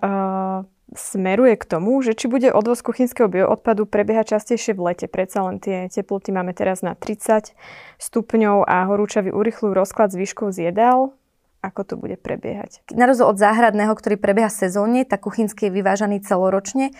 Smeruje 0.93 1.57
k 1.57 1.65
tomu, 1.65 2.05
že 2.05 2.13
či 2.13 2.29
bude 2.29 2.53
odvoz 2.53 2.85
kuchynského 2.85 3.25
bioodpadu 3.25 3.89
prebiehať 3.89 4.37
častejšie 4.37 4.77
v 4.77 4.93
lete. 4.93 5.07
Predsa 5.09 5.49
len 5.49 5.57
tie 5.57 5.89
teploty 5.89 6.37
máme 6.37 6.53
teraz 6.53 6.85
na 6.85 6.93
30 6.93 7.57
stupňov 7.97 8.69
a 8.69 8.85
horúčavy 8.93 9.33
urychľujú 9.33 9.73
rozklad 9.73 10.13
zvyškov 10.13 10.53
z 10.53 10.69
jedál. 10.69 11.17
Ako 11.63 11.87
to 11.87 11.95
bude 11.95 12.19
prebiehať? 12.19 12.83
Na 12.91 13.07
rozdiel 13.07 13.31
od 13.31 13.39
záhradného, 13.39 13.95
ktorý 13.95 14.19
prebieha 14.19 14.51
sezónne, 14.51 15.07
tak 15.07 15.23
kuchynský 15.23 15.71
je 15.71 15.79
vyvážaný 15.79 16.19
celoročne 16.27 16.91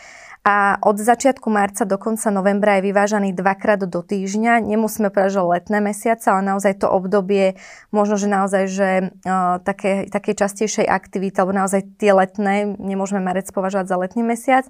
a 0.43 0.75
od 0.83 0.99
začiatku 0.99 1.47
marca 1.47 1.87
do 1.87 1.95
konca 2.03 2.27
novembra 2.35 2.83
je 2.83 2.91
vyvážaný 2.91 3.31
dvakrát 3.31 3.87
do 3.87 4.03
týždňa. 4.03 4.59
Nemusíme 4.59 5.15
povedať, 5.15 5.39
že 5.39 5.43
letné 5.47 5.79
mesiace, 5.79 6.27
ale 6.35 6.43
naozaj 6.43 6.83
to 6.83 6.91
obdobie, 6.91 7.55
možno, 7.95 8.19
že 8.19 8.27
naozaj, 8.27 8.65
že 8.67 8.91
uh, 9.23 9.63
také, 9.63 10.11
také 10.11 10.35
častejšej 10.35 10.91
aktivity, 10.91 11.39
alebo 11.39 11.55
naozaj 11.55 11.87
tie 11.95 12.11
letné, 12.11 12.75
nemôžeme 12.75 13.23
marec 13.23 13.47
považovať 13.55 13.87
za 13.87 13.97
letný 14.03 14.27
mesiac, 14.27 14.67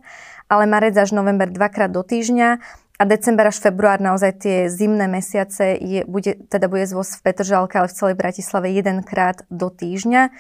ale 0.53 0.69
marec 0.69 0.93
až 0.93 1.17
november 1.17 1.49
dvakrát 1.49 1.89
do 1.89 2.05
týždňa 2.05 2.61
a 3.01 3.09
december 3.09 3.49
až 3.49 3.59
február 3.59 3.99
naozaj 3.99 4.45
tie 4.45 4.57
zimné 4.69 5.09
mesiace 5.09 5.75
je, 5.81 6.05
bude, 6.05 6.37
teda 6.53 6.69
bude 6.69 6.85
zvoz 6.85 7.17
v 7.17 7.33
Petržalke, 7.33 7.81
ale 7.81 7.89
v 7.89 7.97
celej 7.97 8.15
Bratislave 8.21 8.71
jedenkrát 8.71 9.41
do 9.49 9.73
týždňa. 9.73 10.31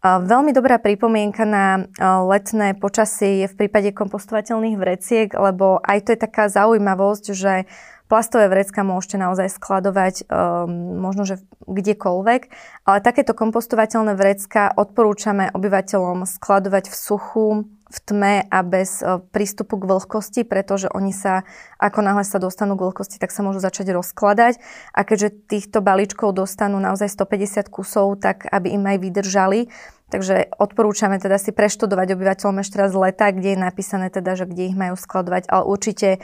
Veľmi 0.00 0.56
dobrá 0.56 0.80
pripomienka 0.80 1.44
na 1.44 1.84
letné 2.24 2.72
počasie 2.72 3.44
je 3.44 3.46
v 3.52 3.58
prípade 3.64 3.92
kompostovateľných 3.92 4.80
vreciek, 4.80 5.28
lebo 5.28 5.76
aj 5.84 6.08
to 6.08 6.16
je 6.16 6.24
taká 6.24 6.48
zaujímavosť, 6.48 7.24
že 7.36 7.68
plastové 8.08 8.48
vrecka 8.48 8.80
môžete 8.80 9.20
naozaj 9.20 9.52
skladovať 9.60 10.24
um, 10.26 10.98
možno, 11.04 11.28
že 11.28 11.44
kdekoľvek, 11.68 12.42
ale 12.88 13.04
takéto 13.04 13.36
kompostovateľné 13.36 14.16
vrecka 14.16 14.72
odporúčame 14.72 15.52
obyvateľom 15.52 16.24
skladovať 16.24 16.88
v 16.88 16.96
suchu, 16.96 17.46
v 17.90 17.98
tme 18.06 18.34
a 18.46 18.58
bez 18.62 19.02
e, 19.02 19.18
prístupu 19.34 19.76
k 19.82 19.90
vlhkosti, 19.90 20.46
pretože 20.46 20.86
oni 20.86 21.10
sa, 21.10 21.42
ako 21.82 22.06
náhle 22.06 22.22
sa 22.22 22.38
dostanú 22.38 22.78
k 22.78 22.86
vlhkosti, 22.86 23.18
tak 23.18 23.34
sa 23.34 23.42
môžu 23.42 23.58
začať 23.58 23.90
rozkladať. 23.90 24.62
A 24.94 25.02
keďže 25.02 25.50
týchto 25.50 25.82
balíčkov 25.82 26.38
dostanú 26.38 26.78
naozaj 26.78 27.10
150 27.10 27.66
kusov, 27.66 28.22
tak 28.22 28.46
aby 28.46 28.78
im 28.78 28.86
aj 28.86 28.98
vydržali, 29.02 29.60
Takže 30.10 30.58
odporúčame 30.58 31.22
teda 31.22 31.38
si 31.38 31.54
preštudovať 31.54 32.18
obyvateľom 32.18 32.58
ešte 32.66 32.82
raz 32.82 32.90
leta, 32.98 33.30
kde 33.30 33.54
je 33.54 33.58
napísané 33.62 34.10
teda, 34.10 34.34
že 34.34 34.50
kde 34.50 34.74
ich 34.74 34.74
majú 34.74 34.98
skladovať, 34.98 35.46
ale 35.46 35.62
určite 35.70 36.18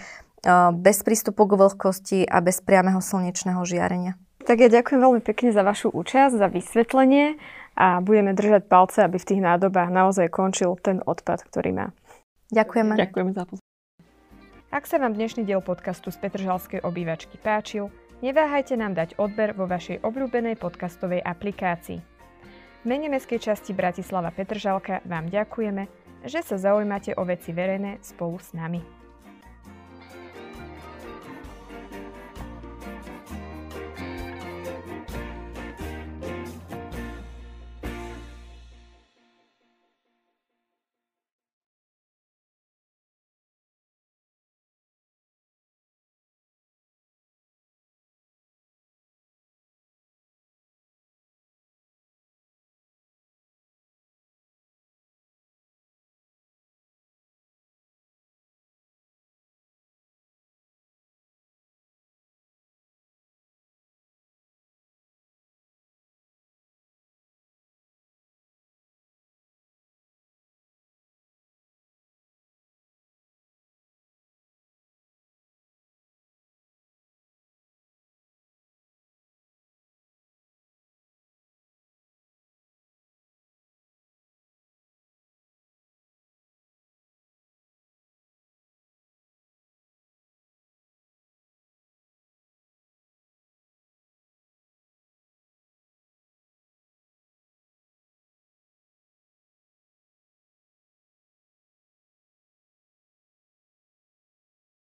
bez 0.74 1.06
prístupu 1.06 1.46
k 1.46 1.54
vlhkosti 1.54 2.18
a 2.26 2.42
bez 2.42 2.58
priameho 2.62 2.98
slnečného 2.98 3.62
žiarenia. 3.62 4.18
Tak 4.46 4.62
ja 4.62 4.70
ďakujem 4.70 5.02
veľmi 5.02 5.22
pekne 5.26 5.50
za 5.50 5.66
vašu 5.66 5.90
účasť, 5.90 6.38
za 6.38 6.46
vysvetlenie 6.46 7.34
a 7.76 8.00
budeme 8.00 8.32
držať 8.32 8.66
palce, 8.66 9.04
aby 9.04 9.20
v 9.20 9.28
tých 9.28 9.44
nádobách 9.44 9.92
naozaj 9.92 10.32
končil 10.32 10.74
ten 10.80 11.04
odpad, 11.04 11.44
ktorý 11.44 11.70
má. 11.76 11.86
Ďakujeme. 12.48 12.96
Ďakujeme 12.96 13.30
za 13.36 13.44
pozornosť. 13.44 13.64
Ak 14.72 14.84
sa 14.88 14.96
vám 14.98 15.14
dnešný 15.14 15.46
diel 15.46 15.62
podcastu 15.62 16.10
z 16.10 16.18
Petržalskej 16.18 16.82
obývačky 16.82 17.38
páčil, 17.38 17.92
neváhajte 18.24 18.74
nám 18.74 18.96
dať 18.96 19.14
odber 19.20 19.54
vo 19.54 19.68
vašej 19.68 20.02
obľúbenej 20.02 20.58
podcastovej 20.58 21.22
aplikácii. 21.22 22.00
V 22.82 22.84
mene 22.84 23.12
Mestskej 23.12 23.38
časti 23.38 23.76
Bratislava 23.76 24.32
Petržalka 24.34 25.04
vám 25.06 25.30
ďakujeme, 25.30 25.86
že 26.26 26.40
sa 26.42 26.58
zaujímate 26.58 27.14
o 27.14 27.22
veci 27.22 27.54
verejné 27.54 28.02
spolu 28.02 28.38
s 28.42 28.54
nami. 28.54 28.95